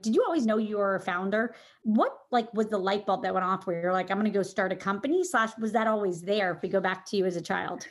Did 0.00 0.14
you 0.14 0.22
always 0.24 0.46
know 0.46 0.58
you 0.58 0.78
were 0.78 0.94
a 0.94 1.00
founder? 1.00 1.54
What 1.82 2.16
like 2.30 2.52
was 2.54 2.68
the 2.68 2.78
light 2.78 3.04
bulb 3.06 3.22
that 3.22 3.34
went 3.34 3.44
off 3.44 3.66
where 3.66 3.80
you're 3.80 3.92
like, 3.92 4.10
I'm 4.10 4.16
gonna 4.16 4.30
go 4.30 4.42
start 4.42 4.72
a 4.72 4.76
company? 4.76 5.24
Slash, 5.24 5.50
was 5.58 5.72
that 5.72 5.86
always 5.86 6.22
there 6.22 6.52
if 6.52 6.62
we 6.62 6.68
go 6.68 6.80
back 6.80 7.04
to 7.06 7.16
you 7.16 7.26
as 7.26 7.36
a 7.36 7.42
child? 7.42 7.86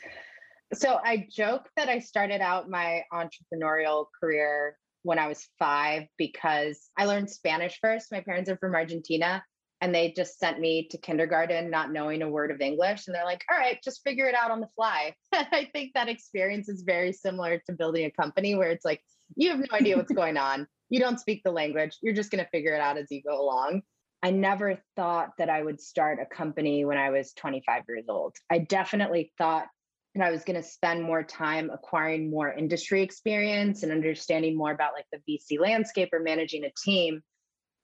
So 0.74 1.00
I 1.04 1.28
joke 1.30 1.70
that 1.76 1.90
I 1.90 2.00
started 2.00 2.42
out 2.42 2.70
my 2.70 3.04
entrepreneurial 3.14 4.06
career 4.20 4.78
when 5.04 5.20
I 5.20 5.28
was 5.28 5.48
five 5.58 6.04
because 6.18 6.90
I 6.98 7.06
learned 7.06 7.30
Spanish 7.30 7.80
first. 7.80 8.12
My 8.12 8.20
parents 8.20 8.50
are 8.50 8.58
from 8.58 8.76
Argentina. 8.76 9.44
And 9.82 9.94
they 9.94 10.12
just 10.12 10.40
sent 10.40 10.60
me 10.60 10.88
to 10.90 10.98
kindergarten 10.98 11.70
not 11.70 11.92
knowing 11.92 12.22
a 12.22 12.30
word 12.30 12.52
of 12.52 12.62
English. 12.62 13.08
And 13.08 13.16
they're 13.16 13.26
like, 13.26 13.44
all 13.52 13.58
right, 13.58 13.80
just 13.84 14.04
figure 14.04 14.28
it 14.28 14.36
out 14.36 14.52
on 14.52 14.60
the 14.60 14.70
fly. 14.76 15.14
I 15.34 15.70
think 15.72 15.94
that 15.94 16.10
experience 16.10 16.68
is 16.68 16.82
very 16.82 17.14
similar 17.14 17.62
to 17.66 17.74
building 17.74 18.06
a 18.06 18.12
company 18.12 18.56
where 18.56 18.72
it's 18.72 18.86
like, 18.86 19.02
you 19.36 19.50
have 19.50 19.60
no 19.60 19.76
idea 19.78 19.98
what's 19.98 20.12
going 20.14 20.38
on. 20.38 20.68
You 20.90 21.00
don't 21.00 21.20
speak 21.20 21.42
the 21.44 21.52
language. 21.52 21.98
You're 22.02 22.14
just 22.14 22.32
going 22.32 22.44
to 22.44 22.50
figure 22.50 22.74
it 22.74 22.82
out 22.82 22.98
as 22.98 23.08
you 23.12 23.22
go 23.22 23.40
along. 23.40 23.82
I 24.24 24.32
never 24.32 24.80
thought 24.96 25.32
that 25.38 25.50
I 25.50 25.62
would 25.62 25.80
start 25.80 26.20
a 26.20 26.26
company 26.26 26.86
when 26.86 26.98
I 26.98 27.12
was 27.12 27.34
25 27.34 27.84
years 27.88 28.06
old. 28.10 28.36
I 28.50 28.60
definitely 28.60 29.32
thought 29.38 29.68
that 30.16 30.26
I 30.26 30.32
was 30.32 30.44
going 30.44 30.60
to 30.60 30.68
spend 30.68 31.04
more 31.04 31.22
time 31.22 31.70
acquiring 31.72 32.32
more 32.32 32.52
industry 32.52 33.04
experience 33.04 33.84
and 33.84 33.92
understanding 33.92 34.58
more 34.58 34.72
about 34.72 34.94
like 34.94 35.06
the 35.12 35.20
VC 35.32 35.60
landscape 35.60 36.10
or 36.12 36.20
managing 36.20 36.64
a 36.64 36.72
team 36.84 37.22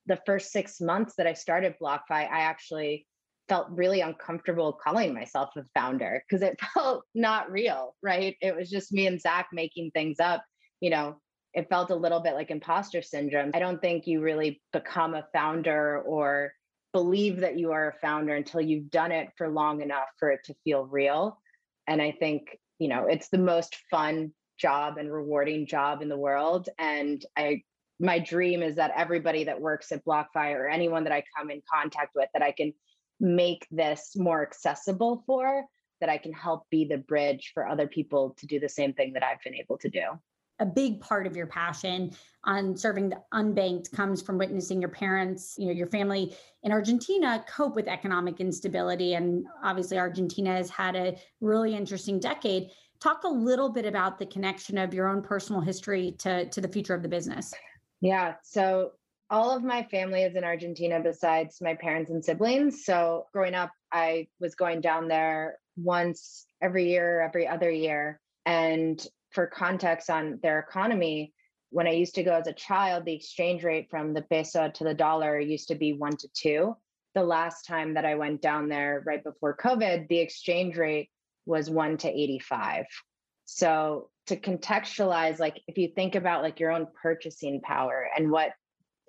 the 0.06 0.20
first 0.26 0.52
six 0.52 0.80
months 0.80 1.14
that 1.16 1.26
I 1.26 1.32
started 1.32 1.74
BlockFi, 1.80 2.00
I 2.10 2.40
actually 2.40 3.06
felt 3.48 3.68
really 3.70 4.00
uncomfortable 4.00 4.72
calling 4.72 5.12
myself 5.14 5.50
a 5.56 5.64
founder 5.74 6.22
because 6.28 6.42
it 6.42 6.58
felt 6.74 7.04
not 7.14 7.50
real, 7.50 7.94
right? 8.02 8.36
It 8.40 8.56
was 8.56 8.70
just 8.70 8.92
me 8.92 9.06
and 9.06 9.20
Zach 9.20 9.48
making 9.52 9.90
things 9.90 10.20
up. 10.20 10.44
You 10.80 10.90
know, 10.90 11.16
it 11.52 11.68
felt 11.68 11.90
a 11.90 11.96
little 11.96 12.20
bit 12.20 12.34
like 12.34 12.50
imposter 12.50 13.02
syndrome. 13.02 13.50
I 13.54 13.58
don't 13.58 13.80
think 13.80 14.06
you 14.06 14.20
really 14.20 14.60
become 14.72 15.14
a 15.14 15.26
founder 15.32 16.00
or 16.00 16.52
believe 16.92 17.40
that 17.40 17.58
you 17.58 17.72
are 17.72 17.88
a 17.88 17.98
founder 18.00 18.34
until 18.34 18.60
you've 18.60 18.90
done 18.90 19.12
it 19.12 19.28
for 19.36 19.48
long 19.48 19.80
enough 19.80 20.08
for 20.18 20.30
it 20.30 20.40
to 20.44 20.54
feel 20.64 20.86
real. 20.86 21.38
And 21.86 22.00
I 22.00 22.12
think, 22.12 22.58
you 22.78 22.88
know, 22.88 23.06
it's 23.06 23.28
the 23.28 23.38
most 23.38 23.76
fun 23.90 24.32
job 24.58 24.98
and 24.98 25.12
rewarding 25.12 25.66
job 25.66 26.02
in 26.02 26.08
the 26.08 26.16
world. 26.16 26.68
And 26.78 27.24
I 27.36 27.62
my 28.00 28.18
dream 28.18 28.62
is 28.62 28.76
that 28.76 28.92
everybody 28.96 29.44
that 29.44 29.60
works 29.60 29.92
at 29.92 30.04
BlockFi 30.04 30.54
or 30.54 30.68
anyone 30.68 31.04
that 31.04 31.12
I 31.12 31.22
come 31.36 31.50
in 31.50 31.62
contact 31.72 32.14
with 32.14 32.28
that 32.34 32.42
I 32.42 32.52
can 32.52 32.72
make 33.20 33.66
this 33.70 34.16
more 34.16 34.42
accessible 34.42 35.22
for, 35.26 35.64
that 36.00 36.10
I 36.10 36.18
can 36.18 36.32
help 36.32 36.68
be 36.70 36.84
the 36.84 36.98
bridge 36.98 37.52
for 37.54 37.68
other 37.68 37.86
people 37.86 38.34
to 38.38 38.46
do 38.46 38.58
the 38.58 38.68
same 38.68 38.92
thing 38.92 39.12
that 39.12 39.22
I've 39.22 39.42
been 39.44 39.54
able 39.54 39.78
to 39.78 39.88
do. 39.88 40.02
A 40.60 40.66
big 40.66 41.00
part 41.00 41.26
of 41.26 41.36
your 41.36 41.46
passion 41.46 42.12
on 42.44 42.76
serving 42.76 43.08
the 43.08 43.20
unbanked 43.32 43.90
comes 43.90 44.22
from 44.22 44.38
witnessing 44.38 44.80
your 44.80 44.90
parents, 44.90 45.56
you 45.58 45.66
know, 45.66 45.72
your 45.72 45.88
family 45.88 46.36
in 46.62 46.70
Argentina 46.70 47.44
cope 47.48 47.74
with 47.74 47.88
economic 47.88 48.40
instability. 48.40 49.14
And 49.14 49.44
obviously, 49.64 49.98
Argentina 49.98 50.52
has 50.52 50.70
had 50.70 50.94
a 50.94 51.16
really 51.40 51.74
interesting 51.74 52.20
decade. 52.20 52.70
Talk 53.00 53.24
a 53.24 53.28
little 53.28 53.68
bit 53.68 53.84
about 53.84 54.18
the 54.18 54.26
connection 54.26 54.78
of 54.78 54.94
your 54.94 55.08
own 55.08 55.22
personal 55.22 55.60
history 55.60 56.14
to, 56.20 56.48
to 56.48 56.60
the 56.60 56.68
future 56.68 56.94
of 56.94 57.02
the 57.02 57.08
business. 57.08 57.52
Yeah. 58.04 58.34
So 58.42 58.90
all 59.30 59.56
of 59.56 59.64
my 59.64 59.82
family 59.84 60.24
is 60.24 60.36
in 60.36 60.44
Argentina 60.44 61.00
besides 61.00 61.62
my 61.62 61.74
parents 61.74 62.10
and 62.10 62.22
siblings. 62.22 62.84
So 62.84 63.24
growing 63.32 63.54
up, 63.54 63.70
I 63.90 64.28
was 64.38 64.54
going 64.54 64.82
down 64.82 65.08
there 65.08 65.58
once 65.78 66.44
every 66.60 66.90
year, 66.90 67.22
every 67.22 67.48
other 67.48 67.70
year. 67.70 68.20
And 68.44 69.04
for 69.30 69.46
context 69.46 70.10
on 70.10 70.38
their 70.42 70.58
economy, 70.58 71.32
when 71.70 71.86
I 71.86 71.92
used 71.92 72.16
to 72.16 72.22
go 72.22 72.34
as 72.34 72.46
a 72.46 72.52
child, 72.52 73.06
the 73.06 73.14
exchange 73.14 73.64
rate 73.64 73.88
from 73.88 74.12
the 74.12 74.20
peso 74.20 74.68
to 74.68 74.84
the 74.84 74.92
dollar 74.92 75.40
used 75.40 75.68
to 75.68 75.74
be 75.74 75.94
one 75.94 76.18
to 76.18 76.28
two. 76.34 76.76
The 77.14 77.22
last 77.22 77.64
time 77.64 77.94
that 77.94 78.04
I 78.04 78.16
went 78.16 78.42
down 78.42 78.68
there 78.68 79.02
right 79.06 79.24
before 79.24 79.56
COVID, 79.56 80.08
the 80.08 80.18
exchange 80.18 80.76
rate 80.76 81.08
was 81.46 81.70
one 81.70 81.96
to 81.98 82.08
85. 82.10 82.84
So 83.44 84.10
to 84.26 84.36
contextualize 84.36 85.38
like 85.38 85.60
if 85.66 85.76
you 85.78 85.88
think 85.88 86.14
about 86.14 86.42
like 86.42 86.60
your 86.60 86.72
own 86.72 86.86
purchasing 87.02 87.60
power 87.60 88.06
and 88.16 88.30
what 88.30 88.52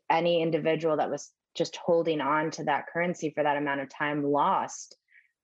any 0.09 0.41
individual 0.41 0.97
that 0.97 1.09
was 1.09 1.31
just 1.55 1.77
holding 1.77 2.21
on 2.21 2.51
to 2.51 2.65
that 2.65 2.85
currency 2.91 3.31
for 3.33 3.43
that 3.43 3.57
amount 3.57 3.81
of 3.81 3.89
time 3.89 4.23
lost 4.23 4.97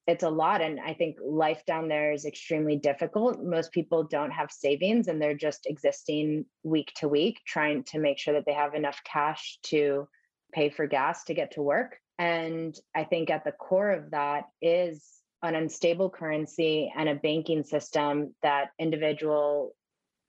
it's 0.07 0.23
a 0.23 0.29
lot 0.29 0.61
and 0.61 0.79
i 0.79 0.93
think 0.93 1.15
life 1.23 1.63
down 1.65 1.87
there 1.87 2.11
is 2.11 2.25
extremely 2.25 2.75
difficult. 2.75 3.41
Most 3.41 3.71
people 3.71 4.03
don't 4.03 4.31
have 4.31 4.51
savings 4.51 5.07
and 5.07 5.21
they're 5.21 5.35
just 5.35 5.67
existing 5.67 6.45
week 6.63 6.91
to 6.97 7.07
week 7.07 7.39
trying 7.45 7.83
to 7.85 7.99
make 7.99 8.17
sure 8.17 8.33
that 8.33 8.45
they 8.45 8.53
have 8.53 8.73
enough 8.73 8.99
cash 9.05 9.59
to 9.63 10.07
pay 10.53 10.69
for 10.69 10.87
gas 10.87 11.23
to 11.25 11.33
get 11.33 11.51
to 11.51 11.61
work. 11.61 11.97
And 12.19 12.77
i 12.95 13.03
think 13.03 13.29
at 13.29 13.45
the 13.45 13.51
core 13.51 13.91
of 13.91 14.11
that 14.11 14.45
is 14.61 15.20
an 15.43 15.55
unstable 15.55 16.09
currency 16.09 16.91
and 16.95 17.09
a 17.09 17.15
banking 17.15 17.63
system 17.63 18.35
that 18.43 18.69
individual 18.79 19.75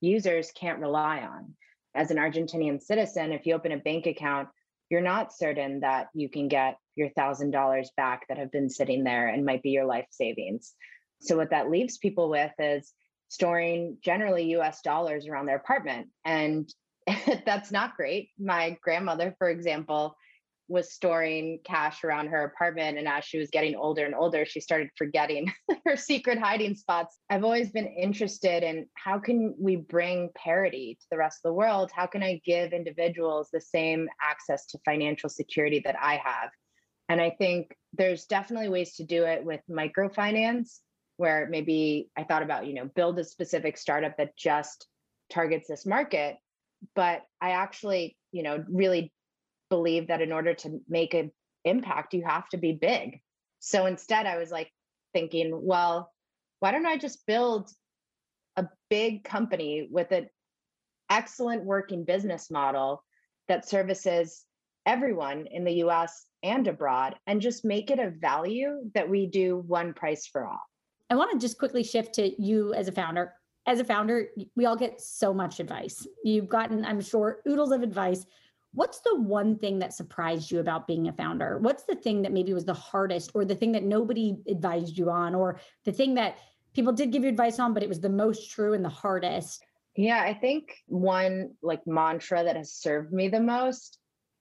users 0.00 0.50
can't 0.52 0.80
rely 0.80 1.20
on. 1.20 1.54
As 1.94 2.10
an 2.10 2.16
Argentinian 2.16 2.82
citizen, 2.82 3.32
if 3.32 3.46
you 3.46 3.54
open 3.54 3.72
a 3.72 3.76
bank 3.76 4.06
account, 4.06 4.48
you're 4.88 5.00
not 5.00 5.32
certain 5.32 5.80
that 5.80 6.08
you 6.14 6.28
can 6.28 6.48
get 6.48 6.76
your 6.96 7.10
$1,000 7.16 7.86
back 7.96 8.26
that 8.28 8.38
have 8.38 8.50
been 8.50 8.70
sitting 8.70 9.04
there 9.04 9.28
and 9.28 9.44
might 9.44 9.62
be 9.62 9.70
your 9.70 9.84
life 9.84 10.06
savings. 10.10 10.74
So, 11.20 11.36
what 11.36 11.50
that 11.50 11.70
leaves 11.70 11.98
people 11.98 12.28
with 12.28 12.52
is 12.58 12.92
storing 13.28 13.96
generally 14.02 14.56
US 14.56 14.82
dollars 14.82 15.26
around 15.26 15.46
their 15.46 15.56
apartment. 15.56 16.08
And 16.24 16.70
that's 17.46 17.70
not 17.70 17.96
great. 17.96 18.30
My 18.38 18.76
grandmother, 18.82 19.34
for 19.38 19.48
example, 19.48 20.16
was 20.72 20.90
storing 20.90 21.58
cash 21.64 22.02
around 22.02 22.28
her 22.28 22.44
apartment. 22.44 22.96
And 22.96 23.06
as 23.06 23.24
she 23.24 23.36
was 23.36 23.50
getting 23.50 23.76
older 23.76 24.06
and 24.06 24.14
older, 24.14 24.46
she 24.46 24.58
started 24.58 24.88
forgetting 24.96 25.52
her 25.84 25.96
secret 25.96 26.38
hiding 26.38 26.74
spots. 26.74 27.18
I've 27.28 27.44
always 27.44 27.70
been 27.70 27.86
interested 27.86 28.62
in 28.62 28.86
how 28.94 29.18
can 29.18 29.54
we 29.60 29.76
bring 29.76 30.30
parity 30.34 30.96
to 30.98 31.06
the 31.10 31.18
rest 31.18 31.40
of 31.44 31.50
the 31.50 31.54
world? 31.54 31.90
How 31.94 32.06
can 32.06 32.22
I 32.22 32.40
give 32.46 32.72
individuals 32.72 33.50
the 33.52 33.60
same 33.60 34.08
access 34.22 34.64
to 34.68 34.78
financial 34.86 35.28
security 35.28 35.82
that 35.84 35.96
I 36.00 36.16
have? 36.24 36.48
And 37.10 37.20
I 37.20 37.30
think 37.30 37.76
there's 37.92 38.24
definitely 38.24 38.70
ways 38.70 38.96
to 38.96 39.04
do 39.04 39.24
it 39.24 39.44
with 39.44 39.60
microfinance, 39.70 40.78
where 41.18 41.46
maybe 41.50 42.08
I 42.16 42.24
thought 42.24 42.42
about, 42.42 42.66
you 42.66 42.72
know, 42.72 42.86
build 42.86 43.18
a 43.18 43.24
specific 43.24 43.76
startup 43.76 44.16
that 44.16 44.36
just 44.38 44.86
targets 45.30 45.68
this 45.68 45.84
market. 45.84 46.36
But 46.94 47.24
I 47.42 47.50
actually, 47.50 48.16
you 48.32 48.42
know, 48.42 48.64
really 48.70 49.12
believe 49.72 50.08
that 50.08 50.20
in 50.20 50.32
order 50.32 50.52
to 50.52 50.80
make 50.86 51.14
an 51.14 51.32
impact, 51.64 52.12
you 52.12 52.22
have 52.26 52.46
to 52.50 52.58
be 52.58 52.72
big. 52.72 53.22
So 53.58 53.86
instead, 53.86 54.26
I 54.26 54.36
was 54.36 54.50
like 54.50 54.70
thinking, 55.14 55.50
well, 55.64 56.12
why 56.60 56.72
don't 56.72 56.84
I 56.84 56.98
just 56.98 57.26
build 57.26 57.70
a 58.58 58.68
big 58.90 59.24
company 59.24 59.88
with 59.90 60.12
an 60.12 60.28
excellent 61.08 61.64
working 61.64 62.04
business 62.04 62.50
model 62.50 63.02
that 63.48 63.66
services 63.66 64.44
everyone 64.84 65.46
in 65.50 65.64
the 65.64 65.84
US 65.84 66.26
and 66.42 66.68
abroad 66.68 67.14
and 67.26 67.40
just 67.40 67.64
make 67.64 67.90
it 67.90 67.98
a 67.98 68.10
value 68.10 68.90
that 68.92 69.08
we 69.08 69.24
do 69.24 69.64
one 69.66 69.94
price 69.94 70.26
for 70.26 70.44
all. 70.44 70.60
I 71.08 71.14
want 71.14 71.32
to 71.32 71.38
just 71.38 71.58
quickly 71.58 71.82
shift 71.82 72.14
to 72.16 72.30
you 72.42 72.74
as 72.74 72.88
a 72.88 72.92
founder. 72.92 73.32
As 73.66 73.80
a 73.80 73.84
founder, 73.84 74.28
we 74.54 74.66
all 74.66 74.76
get 74.76 75.00
so 75.00 75.32
much 75.32 75.60
advice. 75.60 76.06
You've 76.24 76.50
gotten, 76.50 76.84
I'm 76.84 77.00
sure, 77.00 77.40
oodles 77.48 77.72
of 77.72 77.82
advice 77.82 78.26
What's 78.74 79.00
the 79.00 79.20
one 79.20 79.58
thing 79.58 79.78
that 79.80 79.92
surprised 79.92 80.50
you 80.50 80.60
about 80.60 80.86
being 80.86 81.08
a 81.08 81.12
founder? 81.12 81.58
What's 81.58 81.84
the 81.84 81.94
thing 81.94 82.22
that 82.22 82.32
maybe 82.32 82.54
was 82.54 82.64
the 82.64 82.72
hardest, 82.72 83.32
or 83.34 83.44
the 83.44 83.54
thing 83.54 83.72
that 83.72 83.82
nobody 83.82 84.36
advised 84.48 84.96
you 84.96 85.10
on, 85.10 85.34
or 85.34 85.60
the 85.84 85.92
thing 85.92 86.14
that 86.14 86.38
people 86.74 86.92
did 86.92 87.12
give 87.12 87.22
you 87.22 87.28
advice 87.28 87.58
on, 87.58 87.74
but 87.74 87.82
it 87.82 87.88
was 87.88 88.00
the 88.00 88.08
most 88.08 88.50
true 88.50 88.72
and 88.72 88.84
the 88.84 88.88
hardest? 88.88 89.62
Yeah, 89.94 90.22
I 90.22 90.32
think 90.32 90.74
one 90.86 91.50
like 91.62 91.86
mantra 91.86 92.44
that 92.44 92.56
has 92.56 92.72
served 92.72 93.12
me 93.12 93.28
the 93.28 93.40
most 93.40 93.98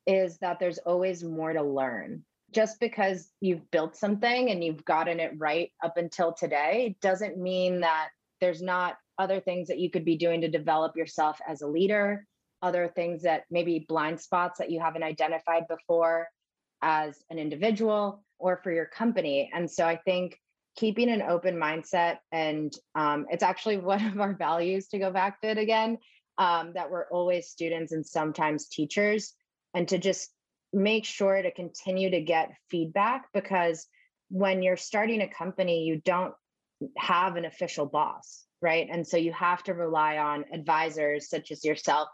is 0.08 0.38
that 0.38 0.60
there's 0.60 0.80
always 0.80 1.24
more 1.24 1.52
to 1.52 1.62
learn. 1.62 2.24
Just 2.54 2.80
because 2.80 3.32
you've 3.42 3.70
built 3.72 3.96
something 3.96 4.50
and 4.50 4.64
you've 4.64 4.86
gotten 4.86 5.20
it 5.20 5.34
right 5.38 5.72
up 5.84 5.98
until 5.98 6.34
today 6.34 6.96
doesn't 7.02 7.38
mean 7.38 7.82
that 7.82 8.10
there's 8.40 8.62
not 8.62 8.96
other 9.18 9.40
things 9.40 9.68
that 9.68 9.80
you 9.80 9.90
could 9.90 10.06
be 10.06 10.18
doing 10.18 10.42
to 10.42 10.50
develop 10.50 10.96
yourself 10.96 11.40
as 11.48 11.62
a 11.62 11.68
leader, 11.68 12.26
other 12.62 12.92
things 12.96 13.24
that 13.24 13.44
maybe 13.50 13.86
blind 13.88 14.20
spots 14.20 14.60
that 14.60 14.72
you 14.72 14.80
haven't 14.80 15.04
identified 15.04 15.68
before 15.68 16.28
as 16.82 17.24
an 17.30 17.40
individual 17.40 18.24
or 18.40 18.60
for 18.64 18.72
your 18.72 18.86
company. 18.86 19.50
And 19.54 19.70
so 19.70 19.86
I 19.86 19.98
think 19.98 20.38
keeping 20.76 21.10
an 21.10 21.22
open 21.22 21.56
mindset, 21.56 22.18
and 22.32 22.74
um, 22.96 23.26
it's 23.30 23.44
actually 23.44 23.78
one 23.94 24.06
of 24.06 24.20
our 24.20 24.34
values 24.34 24.88
to 24.90 25.00
go 25.00 25.12
back 25.12 25.42
to 25.42 25.50
it 25.50 25.58
again, 25.58 25.98
um, 26.38 26.74
that 26.74 26.90
we're 26.90 27.08
always 27.10 27.50
students 27.50 27.92
and 27.92 28.06
sometimes 28.06 28.68
teachers, 28.68 29.34
and 29.74 29.88
to 29.88 29.98
just 29.98 30.32
make 30.74 31.06
sure 31.06 31.42
to 31.42 31.52
continue 31.52 32.10
to 32.10 32.22
get 32.22 32.52
feedback 32.70 33.28
because 33.34 33.88
when 34.30 34.64
you're 34.64 34.78
starting 34.78 35.22
a 35.22 35.28
company, 35.28 35.84
you 35.84 36.02
don't 36.04 36.34
have 36.98 37.36
an 37.36 37.44
official 37.44 37.86
boss, 37.86 38.46
right? 38.62 38.88
And 38.90 39.06
so 39.06 39.18
you 39.18 39.34
have 39.34 39.62
to 39.64 39.74
rely 39.74 40.18
on 40.18 40.46
advisors 40.54 41.30
such 41.30 41.52
as 41.52 41.66
yourself 41.66 42.08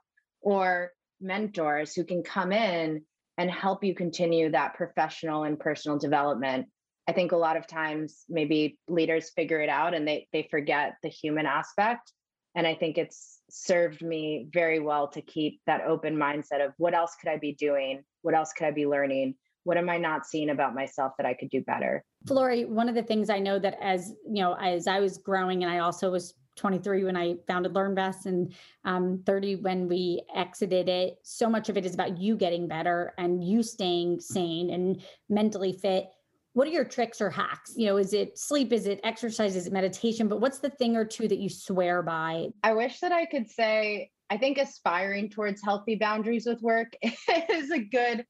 or 0.47 0.93
mentors 1.19 1.93
who 1.93 2.05
can 2.05 2.23
come 2.23 2.53
in 2.53 3.01
and 3.37 3.51
help 3.51 3.83
you 3.83 3.93
continue 3.93 4.49
that 4.49 4.75
professional 4.75 5.43
and 5.43 5.59
personal 5.59 5.97
development. 5.97 6.67
I 7.05 7.11
think 7.11 7.33
a 7.33 7.37
lot 7.37 7.57
of 7.57 7.67
times 7.67 8.23
maybe 8.29 8.77
leaders 8.87 9.29
figure 9.35 9.59
it 9.59 9.67
out 9.67 9.93
and 9.93 10.07
they 10.07 10.29
they 10.31 10.47
forget 10.49 10.93
the 11.03 11.09
human 11.09 11.45
aspect. 11.45 12.13
And 12.55 12.65
I 12.65 12.75
think 12.75 12.97
it's 12.97 13.41
served 13.49 14.01
me 14.01 14.47
very 14.53 14.79
well 14.79 15.09
to 15.09 15.21
keep 15.21 15.59
that 15.67 15.81
open 15.81 16.15
mindset 16.15 16.65
of 16.65 16.71
what 16.77 16.93
else 16.93 17.17
could 17.19 17.29
I 17.29 17.37
be 17.37 17.53
doing? 17.53 18.03
What 18.21 18.33
else 18.33 18.53
could 18.53 18.67
I 18.67 18.71
be 18.71 18.87
learning? 18.87 19.35
what 19.67 19.75
am 19.75 19.89
I 19.89 19.97
not 19.97 20.25
seeing 20.25 20.49
about 20.49 20.73
myself 20.73 21.11
that 21.17 21.25
I 21.25 21.33
could 21.33 21.49
do 21.49 21.61
better? 21.61 22.01
Flori, 22.25 22.65
one 22.65 22.87
of 22.87 22.95
the 22.95 23.03
things 23.03 23.29
I 23.29 23.39
know 23.39 23.59
that 23.59 23.77
as 23.81 24.13
you 24.25 24.41
know, 24.41 24.53
as 24.53 24.87
I 24.87 25.01
was 25.01 25.17
growing 25.17 25.61
and 25.61 25.69
I 25.69 25.79
also 25.79 26.09
was 26.09 26.33
23 26.57 27.05
when 27.05 27.15
I 27.15 27.35
founded 27.47 27.73
LearnVest 27.73 28.25
and 28.25 28.53
um, 28.83 29.23
30 29.25 29.57
when 29.57 29.87
we 29.87 30.21
exited 30.35 30.89
it. 30.89 31.17
So 31.23 31.49
much 31.49 31.69
of 31.69 31.77
it 31.77 31.85
is 31.85 31.93
about 31.93 32.17
you 32.17 32.35
getting 32.35 32.67
better 32.67 33.13
and 33.17 33.43
you 33.43 33.63
staying 33.63 34.19
sane 34.19 34.71
and 34.71 35.01
mentally 35.29 35.73
fit. 35.73 36.07
What 36.53 36.67
are 36.67 36.71
your 36.71 36.85
tricks 36.85 37.21
or 37.21 37.29
hacks? 37.29 37.73
You 37.75 37.85
know, 37.85 37.97
is 37.97 38.13
it 38.13 38.37
sleep? 38.37 38.73
Is 38.73 38.87
it 38.87 38.99
exercise? 39.03 39.55
Is 39.55 39.67
it 39.67 39.73
meditation? 39.73 40.27
But 40.27 40.41
what's 40.41 40.59
the 40.59 40.71
thing 40.71 40.95
or 40.95 41.05
two 41.05 41.27
that 41.27 41.37
you 41.37 41.49
swear 41.49 42.01
by? 42.01 42.47
I 42.63 42.73
wish 42.73 42.99
that 43.01 43.11
I 43.11 43.25
could 43.25 43.49
say, 43.49 44.11
I 44.29 44.37
think 44.37 44.57
aspiring 44.57 45.29
towards 45.29 45.61
healthy 45.63 45.95
boundaries 45.95 46.45
with 46.47 46.61
work 46.61 46.93
is 47.03 47.71
a 47.71 47.79
good 47.79 48.25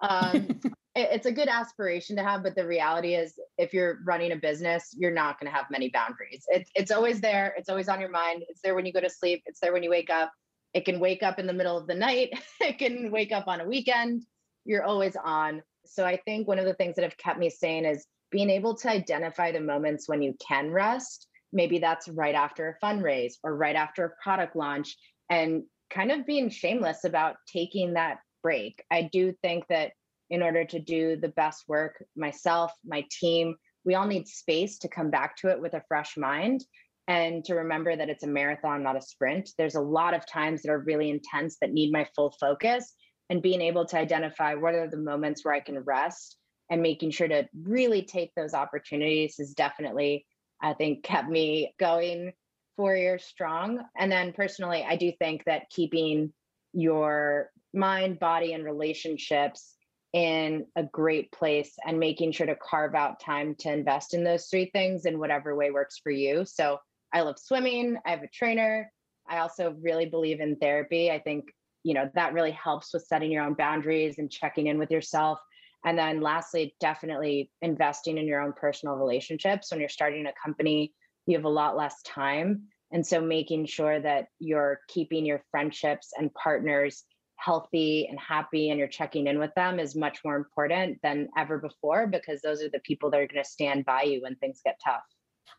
um, 0.00 0.60
it's 1.00 1.26
a 1.26 1.32
good 1.32 1.48
aspiration 1.48 2.16
to 2.16 2.22
have, 2.22 2.42
but 2.42 2.54
the 2.54 2.66
reality 2.66 3.14
is, 3.14 3.38
if 3.58 3.72
you're 3.72 3.98
running 4.04 4.32
a 4.32 4.36
business, 4.36 4.94
you're 4.96 5.12
not 5.12 5.38
going 5.38 5.50
to 5.50 5.56
have 5.56 5.70
many 5.70 5.88
boundaries. 5.90 6.44
It's 6.48 6.70
it's 6.74 6.90
always 6.90 7.20
there. 7.20 7.54
It's 7.56 7.68
always 7.68 7.88
on 7.88 8.00
your 8.00 8.10
mind. 8.10 8.44
It's 8.48 8.60
there 8.62 8.74
when 8.74 8.86
you 8.86 8.92
go 8.92 9.00
to 9.00 9.10
sleep. 9.10 9.42
It's 9.46 9.60
there 9.60 9.72
when 9.72 9.82
you 9.82 9.90
wake 9.90 10.10
up. 10.10 10.32
It 10.74 10.84
can 10.84 11.00
wake 11.00 11.22
up 11.22 11.38
in 11.38 11.46
the 11.46 11.52
middle 11.52 11.76
of 11.76 11.86
the 11.86 11.94
night. 11.94 12.30
it 12.60 12.78
can 12.78 13.10
wake 13.10 13.32
up 13.32 13.48
on 13.48 13.60
a 13.60 13.66
weekend. 13.66 14.24
You're 14.64 14.84
always 14.84 15.16
on. 15.16 15.62
So 15.86 16.04
I 16.04 16.18
think 16.24 16.46
one 16.46 16.58
of 16.58 16.66
the 16.66 16.74
things 16.74 16.96
that 16.96 17.02
have 17.02 17.16
kept 17.16 17.38
me 17.38 17.50
sane 17.50 17.84
is 17.84 18.06
being 18.30 18.50
able 18.50 18.74
to 18.76 18.90
identify 18.90 19.52
the 19.52 19.60
moments 19.60 20.08
when 20.08 20.22
you 20.22 20.34
can 20.46 20.70
rest. 20.70 21.26
Maybe 21.52 21.78
that's 21.78 22.08
right 22.08 22.34
after 22.34 22.68
a 22.68 22.84
fundraise 22.84 23.34
or 23.42 23.56
right 23.56 23.76
after 23.76 24.04
a 24.04 24.22
product 24.22 24.54
launch, 24.54 24.96
and 25.30 25.62
kind 25.90 26.12
of 26.12 26.26
being 26.26 26.50
shameless 26.50 27.04
about 27.04 27.36
taking 27.50 27.94
that 27.94 28.18
break. 28.42 28.84
I 28.90 29.02
do 29.10 29.32
think 29.42 29.66
that 29.68 29.92
in 30.30 30.42
order 30.42 30.64
to 30.64 30.78
do 30.78 31.16
the 31.16 31.28
best 31.28 31.64
work, 31.68 32.04
myself, 32.16 32.72
my 32.84 33.04
team, 33.10 33.56
we 33.84 33.94
all 33.94 34.06
need 34.06 34.28
space 34.28 34.78
to 34.78 34.88
come 34.88 35.10
back 35.10 35.36
to 35.36 35.48
it 35.48 35.60
with 35.60 35.74
a 35.74 35.82
fresh 35.88 36.16
mind 36.16 36.64
and 37.06 37.42
to 37.46 37.54
remember 37.54 37.96
that 37.96 38.10
it's 38.10 38.24
a 38.24 38.28
marathon, 38.28 38.82
not 38.82 38.96
a 38.96 39.00
sprint. 39.00 39.50
There's 39.56 39.76
a 39.76 39.80
lot 39.80 40.12
of 40.12 40.26
times 40.26 40.62
that 40.62 40.70
are 40.70 40.78
really 40.78 41.08
intense 41.08 41.56
that 41.60 41.72
need 41.72 41.90
my 41.90 42.06
full 42.14 42.34
focus. 42.38 42.94
And 43.30 43.42
being 43.42 43.62
able 43.62 43.86
to 43.86 43.98
identify 43.98 44.54
what 44.54 44.74
are 44.74 44.88
the 44.88 44.98
moments 44.98 45.44
where 45.44 45.54
I 45.54 45.60
can 45.60 45.78
rest 45.80 46.36
and 46.70 46.82
making 46.82 47.10
sure 47.10 47.28
to 47.28 47.48
really 47.62 48.02
take 48.02 48.34
those 48.34 48.54
opportunities 48.54 49.38
is 49.38 49.54
definitely, 49.54 50.26
I 50.62 50.74
think, 50.74 51.02
kept 51.02 51.28
me 51.28 51.74
going 51.78 52.32
four 52.76 52.94
years 52.94 53.24
strong. 53.24 53.80
And 53.98 54.12
then 54.12 54.32
personally, 54.32 54.84
I 54.86 54.96
do 54.96 55.12
think 55.18 55.44
that 55.44 55.70
keeping 55.70 56.32
your 56.74 57.50
mind, 57.72 58.18
body, 58.18 58.52
and 58.52 58.64
relationships 58.64 59.74
in 60.12 60.66
a 60.76 60.82
great 60.82 61.30
place 61.32 61.74
and 61.86 61.98
making 61.98 62.32
sure 62.32 62.46
to 62.46 62.56
carve 62.56 62.94
out 62.94 63.20
time 63.20 63.54
to 63.56 63.72
invest 63.72 64.14
in 64.14 64.24
those 64.24 64.46
three 64.46 64.70
things 64.72 65.04
in 65.04 65.18
whatever 65.18 65.54
way 65.54 65.70
works 65.70 65.98
for 66.02 66.10
you. 66.10 66.44
So 66.44 66.78
I 67.12 67.20
love 67.20 67.38
swimming, 67.38 67.96
I 68.06 68.10
have 68.10 68.22
a 68.22 68.28
trainer. 68.28 68.90
I 69.28 69.38
also 69.38 69.76
really 69.80 70.06
believe 70.06 70.40
in 70.40 70.56
therapy. 70.56 71.10
I 71.10 71.18
think, 71.18 71.44
you 71.82 71.92
know, 71.92 72.10
that 72.14 72.32
really 72.32 72.52
helps 72.52 72.94
with 72.94 73.04
setting 73.04 73.30
your 73.30 73.44
own 73.44 73.54
boundaries 73.54 74.18
and 74.18 74.30
checking 74.30 74.68
in 74.68 74.78
with 74.78 74.90
yourself. 74.90 75.38
And 75.84 75.98
then 75.98 76.20
lastly, 76.20 76.74
definitely 76.80 77.50
investing 77.60 78.18
in 78.18 78.26
your 78.26 78.40
own 78.40 78.52
personal 78.52 78.96
relationships. 78.96 79.70
When 79.70 79.80
you're 79.80 79.88
starting 79.88 80.26
a 80.26 80.32
company, 80.42 80.94
you 81.26 81.36
have 81.36 81.44
a 81.44 81.50
lot 81.50 81.76
less 81.76 82.00
time. 82.02 82.62
And 82.90 83.06
so 83.06 83.20
making 83.20 83.66
sure 83.66 84.00
that 84.00 84.28
you're 84.38 84.80
keeping 84.88 85.26
your 85.26 85.42
friendships 85.50 86.12
and 86.18 86.32
partners 86.34 87.04
healthy 87.38 88.06
and 88.08 88.18
happy 88.18 88.70
and 88.70 88.78
you're 88.78 88.88
checking 88.88 89.28
in 89.28 89.38
with 89.38 89.54
them 89.54 89.78
is 89.78 89.94
much 89.94 90.18
more 90.24 90.36
important 90.36 91.00
than 91.02 91.28
ever 91.36 91.58
before 91.58 92.06
because 92.06 92.42
those 92.42 92.62
are 92.62 92.68
the 92.68 92.80
people 92.80 93.10
that 93.10 93.18
are 93.20 93.26
going 93.26 93.42
to 93.42 93.48
stand 93.48 93.84
by 93.86 94.02
you 94.02 94.20
when 94.22 94.34
things 94.36 94.60
get 94.64 94.78
tough. 94.84 95.02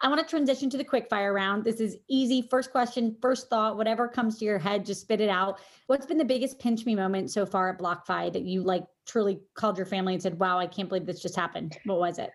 I 0.02 0.08
want 0.08 0.22
to 0.22 0.30
transition 0.30 0.70
to 0.70 0.78
the 0.78 0.84
quick 0.84 1.10
fire 1.10 1.34
round. 1.34 1.64
This 1.64 1.80
is 1.80 1.98
easy. 2.08 2.48
First 2.50 2.72
question, 2.72 3.18
first 3.22 3.50
thought, 3.50 3.76
whatever 3.76 4.08
comes 4.08 4.38
to 4.38 4.46
your 4.46 4.60
head, 4.60 4.86
just 4.86 5.02
spit 5.02 5.20
it 5.20 5.30
out. 5.30 5.60
What's 5.88 6.06
been 6.06 6.18
the 6.18 6.26
biggest 6.26 6.60
pinch 6.60 6.86
me 6.86 6.96
moment 6.96 7.32
so 7.32 7.46
far 7.46 7.70
at 7.70 7.80
BlockFi 7.80 8.32
that 8.34 8.44
you 8.44 8.62
like 8.62 8.86
truly 9.08 9.42
called 9.56 9.78
your 9.78 9.86
family 9.86 10.14
and 10.14 10.22
said, 10.22 10.40
wow, 10.40 10.60
I 10.60 10.68
can't 10.68 10.90
believe 10.90 11.06
this 11.06 11.22
just 11.22 11.36
happened? 11.36 11.78
What 11.86 12.00
was 12.00 12.20
it? 12.20 12.30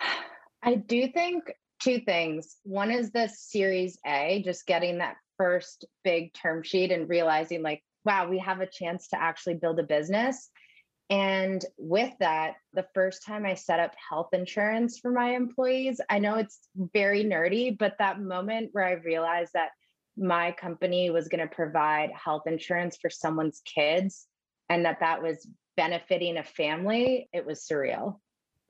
I 0.62 0.74
do 0.74 1.08
think 1.08 1.52
two 1.80 2.00
things. 2.00 2.58
One 2.64 2.90
is 2.90 3.10
the 3.10 3.28
Series 3.28 3.98
A, 4.06 4.42
just 4.44 4.66
getting 4.66 4.98
that 4.98 5.16
first 5.38 5.86
big 6.04 6.34
term 6.34 6.62
sheet 6.62 6.92
and 6.92 7.08
realizing 7.08 7.62
like 7.62 7.82
wow, 8.04 8.28
we 8.28 8.38
have 8.38 8.60
a 8.60 8.66
chance 8.66 9.08
to 9.08 9.20
actually 9.20 9.54
build 9.54 9.78
a 9.78 9.84
business. 9.84 10.50
And 11.10 11.64
with 11.76 12.12
that, 12.20 12.54
the 12.72 12.86
first 12.94 13.26
time 13.26 13.44
I 13.44 13.54
set 13.54 13.80
up 13.80 13.94
health 14.08 14.28
insurance 14.32 15.00
for 15.00 15.10
my 15.10 15.34
employees, 15.34 16.00
I 16.08 16.20
know 16.20 16.36
it's 16.36 16.60
very 16.76 17.24
nerdy, 17.24 17.76
but 17.76 17.96
that 17.98 18.20
moment 18.20 18.70
where 18.72 18.84
I 18.84 18.92
realized 18.92 19.52
that 19.54 19.70
my 20.16 20.52
company 20.52 21.10
was 21.10 21.28
going 21.28 21.46
to 21.46 21.52
provide 21.52 22.10
health 22.12 22.42
insurance 22.46 22.96
for 23.00 23.10
someone's 23.10 23.60
kids 23.64 24.26
and 24.68 24.84
that 24.84 25.00
that 25.00 25.20
was 25.20 25.48
benefiting 25.76 26.36
a 26.36 26.44
family, 26.44 27.28
it 27.32 27.44
was 27.44 27.66
surreal. 27.70 28.18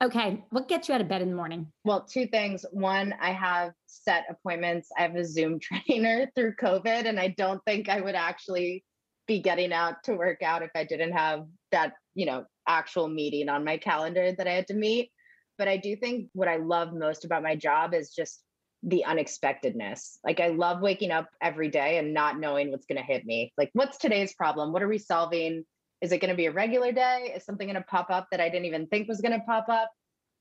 Okay. 0.03 0.43
What 0.49 0.67
gets 0.67 0.89
you 0.89 0.95
out 0.95 1.01
of 1.01 1.07
bed 1.07 1.21
in 1.21 1.29
the 1.29 1.35
morning? 1.35 1.67
Well, 1.85 2.07
two 2.09 2.25
things. 2.25 2.65
One, 2.71 3.13
I 3.21 3.33
have 3.33 3.73
set 3.85 4.25
appointments. 4.29 4.89
I 4.97 5.03
have 5.03 5.15
a 5.15 5.23
Zoom 5.23 5.59
trainer 5.87 6.27
through 6.35 6.55
COVID, 6.55 7.05
and 7.05 7.19
I 7.19 7.35
don't 7.37 7.61
think 7.65 7.87
I 7.87 8.01
would 8.01 8.15
actually 8.15 8.83
be 9.31 9.39
getting 9.39 9.71
out 9.71 10.03
to 10.03 10.13
work 10.15 10.41
out 10.43 10.61
if 10.61 10.71
I 10.75 10.83
didn't 10.83 11.13
have 11.13 11.45
that, 11.71 11.93
you 12.15 12.25
know, 12.25 12.43
actual 12.67 13.07
meeting 13.07 13.47
on 13.47 13.63
my 13.63 13.77
calendar 13.77 14.33
that 14.33 14.47
I 14.47 14.51
had 14.51 14.67
to 14.67 14.73
meet. 14.73 15.09
But 15.57 15.69
I 15.69 15.77
do 15.77 15.95
think 15.95 16.29
what 16.33 16.49
I 16.49 16.57
love 16.57 16.93
most 16.93 17.23
about 17.23 17.41
my 17.41 17.55
job 17.55 17.93
is 17.93 18.13
just 18.13 18.43
the 18.83 19.05
unexpectedness. 19.05 20.19
Like 20.23 20.41
I 20.41 20.49
love 20.49 20.81
waking 20.81 21.11
up 21.11 21.29
every 21.41 21.69
day 21.69 21.97
and 21.97 22.13
not 22.13 22.39
knowing 22.39 22.71
what's 22.71 22.87
going 22.87 22.97
to 22.97 23.05
hit 23.05 23.25
me. 23.25 23.53
Like 23.57 23.69
what's 23.73 23.97
today's 23.97 24.33
problem? 24.33 24.73
What 24.73 24.83
are 24.83 24.89
we 24.89 24.97
solving? 24.97 25.63
Is 26.01 26.11
it 26.11 26.19
going 26.19 26.31
to 26.31 26.35
be 26.35 26.47
a 26.47 26.51
regular 26.51 26.91
day? 26.91 27.31
Is 27.33 27.45
something 27.45 27.67
going 27.67 27.75
to 27.75 27.83
pop 27.83 28.09
up 28.09 28.27
that 28.31 28.41
I 28.41 28.49
didn't 28.49 28.65
even 28.65 28.87
think 28.87 29.07
was 29.07 29.21
going 29.21 29.39
to 29.39 29.45
pop 29.45 29.69
up? 29.69 29.89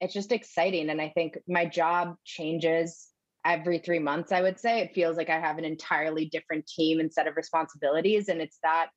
It's 0.01 0.15
just 0.15 0.33
exciting 0.33 0.91
and 0.91 1.01
I 1.01 1.11
think 1.11 1.39
my 1.47 1.67
job 1.67 2.17
changes 2.25 3.07
every 3.45 3.79
three 3.79 3.99
months, 3.99 4.33
I 4.33 4.43
would 4.43 4.59
say. 4.59 4.81
It 4.81 4.95
feels 4.95 5.17
like 5.17 5.31
I 5.31 5.39
have 5.39 5.59
an 5.59 5.65
entirely 5.65 6.27
different 6.27 6.67
team 6.67 7.01
and 7.01 7.13
set 7.13 7.27
of 7.27 7.37
responsibilities. 7.37 8.29
And 8.29 8.41
it's 8.41 8.59
that 8.63 8.89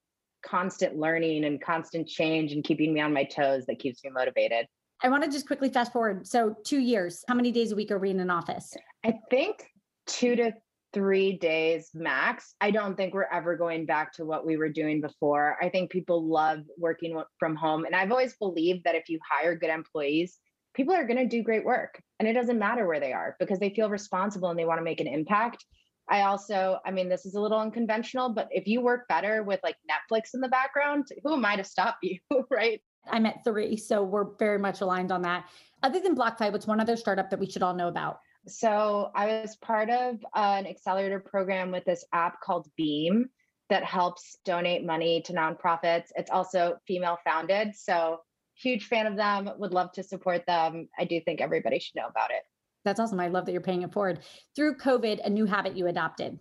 constant 0.45 0.97
learning 0.97 1.45
and 1.45 1.61
constant 1.61 2.07
change 2.07 2.51
and 2.51 2.63
keeping 2.63 2.93
me 2.93 2.99
on 2.99 3.13
my 3.13 3.23
toes 3.23 3.65
that 3.67 3.79
keeps 3.79 4.03
me 4.03 4.09
motivated. 4.09 4.67
I 5.01 5.09
want 5.09 5.23
to 5.23 5.29
just 5.29 5.47
quickly 5.47 5.69
fast 5.69 5.91
forward. 5.91 6.27
So, 6.27 6.55
two 6.65 6.79
years, 6.79 7.23
how 7.27 7.35
many 7.35 7.51
days 7.51 7.71
a 7.71 7.75
week 7.75 7.91
are 7.91 7.99
we 7.99 8.09
in 8.09 8.19
an 8.19 8.29
office? 8.29 8.73
I 9.05 9.15
think 9.29 9.65
two 10.05 10.35
to 10.35 10.53
three 10.93 11.37
days 11.37 11.89
max. 11.93 12.55
I 12.61 12.71
don't 12.71 12.95
think 12.95 13.13
we're 13.13 13.27
ever 13.31 13.57
going 13.57 13.85
back 13.85 14.13
to 14.13 14.25
what 14.25 14.45
we 14.45 14.57
were 14.57 14.69
doing 14.69 15.01
before. 15.01 15.57
I 15.61 15.69
think 15.69 15.91
people 15.91 16.25
love 16.25 16.59
working 16.77 17.19
from 17.39 17.55
home. 17.55 17.85
And 17.85 17.95
I've 17.95 18.11
always 18.11 18.35
believed 18.35 18.83
that 18.85 18.95
if 18.95 19.09
you 19.09 19.19
hire 19.27 19.55
good 19.55 19.71
employees, 19.71 20.37
people 20.73 20.93
are 20.93 21.05
going 21.05 21.17
to 21.17 21.27
do 21.27 21.43
great 21.43 21.65
work 21.65 22.01
and 22.19 22.27
it 22.27 22.33
doesn't 22.33 22.59
matter 22.59 22.87
where 22.87 22.99
they 22.99 23.13
are 23.13 23.35
because 23.39 23.59
they 23.59 23.69
feel 23.69 23.89
responsible 23.89 24.49
and 24.49 24.59
they 24.59 24.65
want 24.65 24.79
to 24.79 24.83
make 24.83 25.01
an 25.01 25.07
impact. 25.07 25.65
I 26.09 26.21
also 26.21 26.79
i 26.85 26.91
mean 26.91 27.07
this 27.07 27.25
is 27.25 27.35
a 27.35 27.41
little 27.41 27.59
unconventional 27.59 28.29
but 28.29 28.49
if 28.51 28.67
you 28.67 28.81
work 28.81 29.07
better 29.07 29.41
with 29.41 29.61
like 29.63 29.77
netflix 29.89 30.33
in 30.33 30.41
the 30.41 30.49
background 30.49 31.07
who 31.23 31.33
am 31.33 31.45
i 31.45 31.55
to 31.55 31.63
stop 31.63 31.97
you 32.01 32.19
right? 32.51 32.81
I'm 33.09 33.25
at 33.25 33.43
three 33.45 33.77
so 33.77 34.03
we're 34.03 34.35
very 34.37 34.59
much 34.59 34.81
aligned 34.81 35.11
on 35.11 35.21
that. 35.23 35.45
Other 35.81 35.99
than 35.99 36.15
BlockFi 36.15 36.51
what's 36.51 36.67
one 36.67 36.79
other 36.79 36.97
startup 36.97 37.29
that 37.29 37.39
we 37.39 37.49
should 37.49 37.63
all 37.63 37.73
know 37.73 37.87
about? 37.87 38.19
So 38.47 39.11
i 39.15 39.41
was 39.41 39.55
part 39.57 39.89
of 39.89 40.17
an 40.35 40.67
accelerator 40.67 41.19
program 41.19 41.71
with 41.71 41.85
this 41.85 42.03
app 42.11 42.41
called 42.41 42.67
beam 42.75 43.29
that 43.69 43.83
helps 43.83 44.37
donate 44.43 44.85
money 44.85 45.21
to 45.21 45.33
nonprofits. 45.33 46.07
It's 46.15 46.29
also 46.29 46.77
female 46.85 47.17
founded 47.23 47.75
so 47.75 48.19
huge 48.63 48.87
fan 48.87 49.05
of 49.05 49.15
them, 49.15 49.49
would 49.57 49.73
love 49.73 49.91
to 49.93 50.03
support 50.03 50.45
them. 50.47 50.87
I 50.97 51.05
do 51.05 51.19
think 51.21 51.41
everybody 51.41 51.79
should 51.79 51.95
know 51.95 52.07
about 52.07 52.31
it. 52.31 52.43
That's 52.85 52.99
awesome. 52.99 53.19
I 53.19 53.27
love 53.27 53.45
that 53.45 53.51
you're 53.51 53.61
paying 53.61 53.83
it 53.83 53.93
forward. 53.93 54.19
Through 54.55 54.77
COVID, 54.77 55.19
a 55.23 55.29
new 55.29 55.45
habit 55.45 55.77
you 55.77 55.87
adopted. 55.87 56.37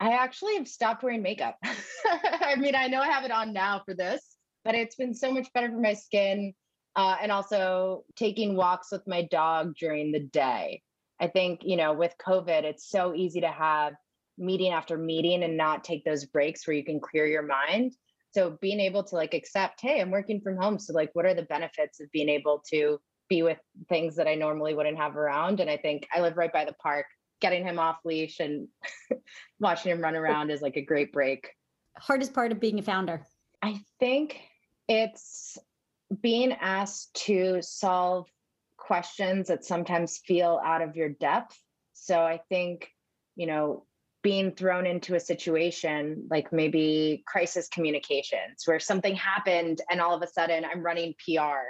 I 0.00 0.12
actually 0.12 0.56
have 0.56 0.68
stopped 0.68 1.02
wearing 1.02 1.22
makeup. 1.22 1.56
I 1.64 2.56
mean, 2.56 2.74
I 2.74 2.88
know 2.88 3.00
I 3.00 3.08
have 3.08 3.24
it 3.24 3.30
on 3.30 3.52
now 3.52 3.82
for 3.84 3.94
this, 3.94 4.36
but 4.64 4.74
it's 4.74 4.96
been 4.96 5.14
so 5.14 5.32
much 5.32 5.52
better 5.52 5.70
for 5.70 5.80
my 5.80 5.94
skin. 5.94 6.52
Uh, 6.96 7.16
and 7.20 7.32
also 7.32 8.04
taking 8.14 8.54
walks 8.54 8.92
with 8.92 9.02
my 9.08 9.22
dog 9.22 9.74
during 9.76 10.12
the 10.12 10.20
day. 10.20 10.80
I 11.20 11.26
think, 11.26 11.60
you 11.64 11.76
know, 11.76 11.92
with 11.92 12.14
COVID, 12.24 12.62
it's 12.62 12.88
so 12.88 13.14
easy 13.14 13.40
to 13.40 13.50
have 13.50 13.94
meeting 14.38 14.72
after 14.72 14.96
meeting 14.96 15.42
and 15.42 15.56
not 15.56 15.82
take 15.82 16.04
those 16.04 16.24
breaks 16.24 16.66
where 16.66 16.76
you 16.76 16.84
can 16.84 17.00
clear 17.00 17.26
your 17.26 17.42
mind 17.42 17.92
so 18.34 18.58
being 18.60 18.80
able 18.80 19.02
to 19.02 19.14
like 19.14 19.34
accept 19.34 19.80
hey 19.80 20.00
i'm 20.00 20.10
working 20.10 20.40
from 20.40 20.56
home 20.56 20.78
so 20.78 20.92
like 20.92 21.10
what 21.14 21.24
are 21.24 21.34
the 21.34 21.42
benefits 21.42 22.00
of 22.00 22.10
being 22.12 22.28
able 22.28 22.62
to 22.70 22.98
be 23.28 23.42
with 23.42 23.58
things 23.88 24.16
that 24.16 24.28
i 24.28 24.34
normally 24.34 24.74
wouldn't 24.74 24.98
have 24.98 25.16
around? 25.16 25.60
And 25.60 25.70
i 25.70 25.76
think 25.76 26.06
i 26.14 26.20
live 26.20 26.36
right 26.36 26.52
by 26.52 26.64
the 26.64 26.74
park. 26.74 27.06
Getting 27.40 27.64
him 27.64 27.78
off 27.78 27.98
leash 28.04 28.40
and 28.40 28.68
watching 29.60 29.92
him 29.92 30.00
run 30.00 30.14
around 30.14 30.50
is 30.50 30.62
like 30.62 30.76
a 30.76 30.84
great 30.84 31.12
break. 31.12 31.50
Hardest 31.98 32.32
part 32.32 32.52
of 32.52 32.60
being 32.60 32.78
a 32.78 32.82
founder? 32.82 33.26
I 33.60 33.80
think 33.98 34.40
it's 34.88 35.58
being 36.22 36.52
asked 36.52 37.14
to 37.26 37.60
solve 37.60 38.26
questions 38.78 39.48
that 39.48 39.64
sometimes 39.64 40.20
feel 40.26 40.60
out 40.64 40.82
of 40.82 40.96
your 40.96 41.08
depth. 41.08 41.58
So 41.92 42.20
I 42.20 42.40
think, 42.48 42.88
you 43.36 43.46
know, 43.46 43.84
being 44.24 44.50
thrown 44.50 44.86
into 44.86 45.14
a 45.14 45.20
situation 45.20 46.26
like 46.30 46.52
maybe 46.52 47.22
crisis 47.26 47.68
communications 47.68 48.62
where 48.64 48.80
something 48.80 49.14
happened 49.14 49.82
and 49.90 50.00
all 50.00 50.16
of 50.16 50.22
a 50.22 50.26
sudden 50.26 50.64
I'm 50.64 50.82
running 50.82 51.14
PR 51.24 51.60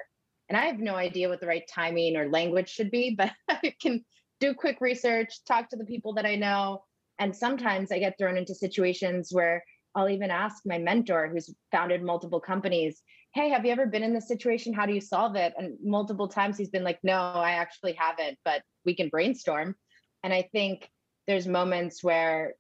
and 0.49 0.59
I 0.59 0.67
have 0.67 0.79
no 0.79 0.95
idea 0.95 1.29
what 1.29 1.41
the 1.41 1.47
right 1.47 1.69
timing 1.69 2.17
or 2.17 2.29
language 2.29 2.69
should 2.69 2.91
be, 2.91 3.15
but 3.19 3.33
I 3.49 3.75
can 3.81 4.05
do 4.41 4.55
quick 4.55 4.81
research, 4.81 5.45
talk 5.47 5.69
to 5.71 5.77
the 5.77 5.85
people 5.85 6.15
that 6.15 6.27
I 6.27 6.37
know. 6.37 6.85
And 7.19 7.35
sometimes 7.35 7.93
I 7.93 7.99
get 7.99 8.19
thrown 8.19 8.37
into 8.37 8.55
situations 8.55 9.31
where 9.33 9.65
I'll 9.95 10.09
even 10.09 10.31
ask 10.31 10.63
my 10.67 10.79
mentor 10.79 11.29
who's 11.29 11.55
founded 11.71 12.03
multiple 12.03 12.41
companies, 12.41 13.01
Hey, 13.33 13.49
have 13.49 13.65
you 13.65 13.73
ever 13.73 13.87
been 13.87 14.03
in 14.03 14.15
this 14.15 14.29
situation? 14.29 14.73
How 14.73 14.87
do 14.87 14.93
you 14.93 15.01
solve 15.01 15.35
it? 15.37 15.55
And 15.57 15.77
multiple 15.83 16.29
times 16.29 16.57
he's 16.57 16.71
been 16.71 16.85
like, 16.85 16.99
No, 17.03 17.19
I 17.19 17.53
actually 17.53 17.93
haven't, 17.93 18.39
but 18.45 18.63
we 18.85 18.95
can 18.95 19.09
brainstorm. 19.09 19.77
And 20.25 20.33
I 20.33 20.49
think 20.53 20.89
there's 21.27 21.47
moments 21.47 22.03
where 22.03 22.55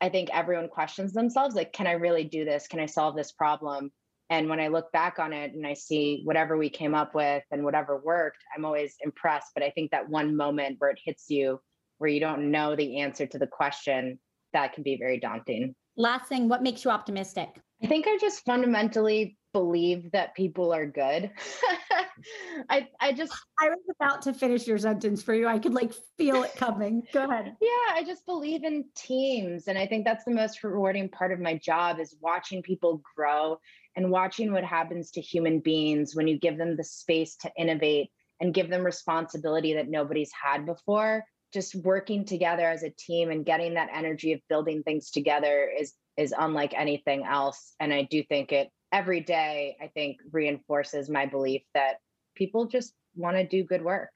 I 0.00 0.08
think 0.08 0.28
everyone 0.32 0.68
questions 0.68 1.12
themselves 1.12 1.54
like, 1.54 1.72
Can 1.72 1.86
I 1.86 1.92
really 1.92 2.24
do 2.24 2.44
this? 2.44 2.66
Can 2.66 2.80
I 2.80 2.86
solve 2.86 3.16
this 3.16 3.32
problem? 3.32 3.90
And 4.30 4.48
when 4.48 4.60
I 4.60 4.68
look 4.68 4.90
back 4.92 5.18
on 5.18 5.32
it 5.32 5.52
and 5.52 5.66
I 5.66 5.74
see 5.74 6.22
whatever 6.24 6.56
we 6.56 6.70
came 6.70 6.94
up 6.94 7.14
with 7.14 7.42
and 7.50 7.64
whatever 7.64 8.00
worked, 8.02 8.38
I'm 8.56 8.64
always 8.64 8.94
impressed. 9.00 9.48
But 9.54 9.62
I 9.62 9.70
think 9.70 9.90
that 9.90 10.08
one 10.08 10.34
moment 10.34 10.76
where 10.78 10.90
it 10.90 10.98
hits 11.04 11.26
you, 11.28 11.60
where 11.98 12.08
you 12.08 12.20
don't 12.20 12.50
know 12.50 12.74
the 12.74 13.00
answer 13.00 13.26
to 13.26 13.38
the 13.38 13.46
question, 13.46 14.18
that 14.54 14.72
can 14.72 14.84
be 14.84 14.96
very 14.96 15.20
daunting. 15.20 15.74
Last 15.96 16.28
thing, 16.28 16.48
what 16.48 16.62
makes 16.62 16.84
you 16.84 16.90
optimistic? 16.90 17.48
I 17.82 17.86
think 17.88 18.06
I 18.08 18.16
just 18.18 18.44
fundamentally 18.46 19.36
believe 19.52 20.10
that 20.12 20.34
people 20.34 20.72
are 20.72 20.86
good. 20.86 21.30
I 22.70 22.88
I 23.00 23.12
just 23.12 23.32
I 23.60 23.68
was 23.68 23.80
about 24.00 24.22
to 24.22 24.34
finish 24.34 24.66
your 24.66 24.78
sentence 24.78 25.22
for 25.22 25.34
you. 25.34 25.46
I 25.48 25.58
could 25.58 25.74
like 25.74 25.92
feel 26.16 26.42
it 26.42 26.54
coming. 26.56 27.02
Go 27.12 27.24
ahead. 27.24 27.56
Yeah, 27.62 27.94
I 27.94 28.04
just 28.04 28.26
believe 28.26 28.64
in 28.64 28.84
teams 28.96 29.68
and 29.68 29.78
I 29.78 29.86
think 29.86 30.04
that's 30.04 30.24
the 30.24 30.30
most 30.30 30.62
rewarding 30.62 31.08
part 31.08 31.32
of 31.32 31.40
my 31.40 31.56
job 31.56 32.00
is 32.00 32.16
watching 32.20 32.62
people 32.62 33.02
grow 33.16 33.58
and 33.96 34.10
watching 34.10 34.52
what 34.52 34.64
happens 34.64 35.10
to 35.12 35.20
human 35.20 35.60
beings 35.60 36.14
when 36.14 36.26
you 36.28 36.38
give 36.38 36.58
them 36.58 36.76
the 36.76 36.84
space 36.84 37.36
to 37.36 37.50
innovate 37.56 38.10
and 38.40 38.54
give 38.54 38.68
them 38.68 38.84
responsibility 38.84 39.74
that 39.74 39.88
nobody's 39.88 40.30
had 40.32 40.66
before 40.66 41.24
just 41.52 41.74
working 41.74 42.24
together 42.24 42.66
as 42.66 42.82
a 42.82 42.90
team 42.90 43.30
and 43.30 43.44
getting 43.44 43.74
that 43.74 43.90
energy 43.92 44.32
of 44.32 44.40
building 44.48 44.82
things 44.82 45.10
together 45.10 45.70
is 45.78 45.94
is 46.16 46.34
unlike 46.36 46.74
anything 46.76 47.24
else 47.24 47.74
and 47.80 47.92
i 47.92 48.02
do 48.02 48.22
think 48.24 48.52
it 48.52 48.68
every 48.92 49.20
day 49.20 49.76
i 49.80 49.86
think 49.86 50.18
reinforces 50.32 51.08
my 51.08 51.26
belief 51.26 51.62
that 51.74 51.96
people 52.34 52.66
just 52.66 52.94
want 53.16 53.36
to 53.36 53.46
do 53.46 53.64
good 53.64 53.82
work 53.82 54.10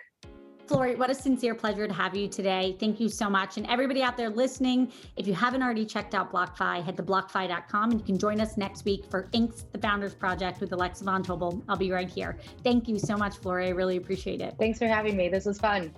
Flori, 0.67 0.99
what 0.99 1.11
a 1.11 1.15
sincere 1.15 1.55
pleasure 1.55 1.87
to 1.87 1.95
have 1.95 2.17
you 2.17 2.27
today. 2.27 2.77
Thank 2.81 2.99
you 2.99 3.09
so 3.09 3.31
much. 3.31 3.57
And 3.57 3.67
everybody 3.69 4.03
out 4.03 4.17
there 4.17 4.31
listening, 4.31 4.93
if 5.17 5.27
you 5.27 5.33
haven't 5.33 5.63
already 5.63 5.87
checked 5.87 6.15
out 6.15 6.33
BlockFi, 6.33 6.83
head 6.83 6.97
to 6.97 7.05
blockfi.com 7.05 7.93
and 7.93 8.01
you 8.01 8.05
can 8.05 8.19
join 8.19 8.41
us 8.41 8.57
next 8.57 8.85
week 8.85 9.05
for 9.09 9.29
Inc.'s, 9.33 9.67
the 9.73 9.79
Founders 9.79 10.15
Project 10.15 10.61
with 10.61 10.73
Alexa 10.73 11.05
Von 11.05 11.23
Tobel. 11.23 11.63
I'll 11.69 11.77
be 11.77 11.93
right 11.93 12.11
here. 12.11 12.37
Thank 12.65 12.89
you 12.89 12.99
so 12.99 13.17
much, 13.17 13.41
Flori. 13.41 13.67
I 13.67 13.71
really 13.71 13.97
appreciate 13.97 14.41
it. 14.41 14.57
Thanks 14.59 14.79
for 14.79 14.89
having 14.89 15.17
me. 15.17 15.29
This 15.29 15.47
was 15.47 15.61
fun. 15.61 15.95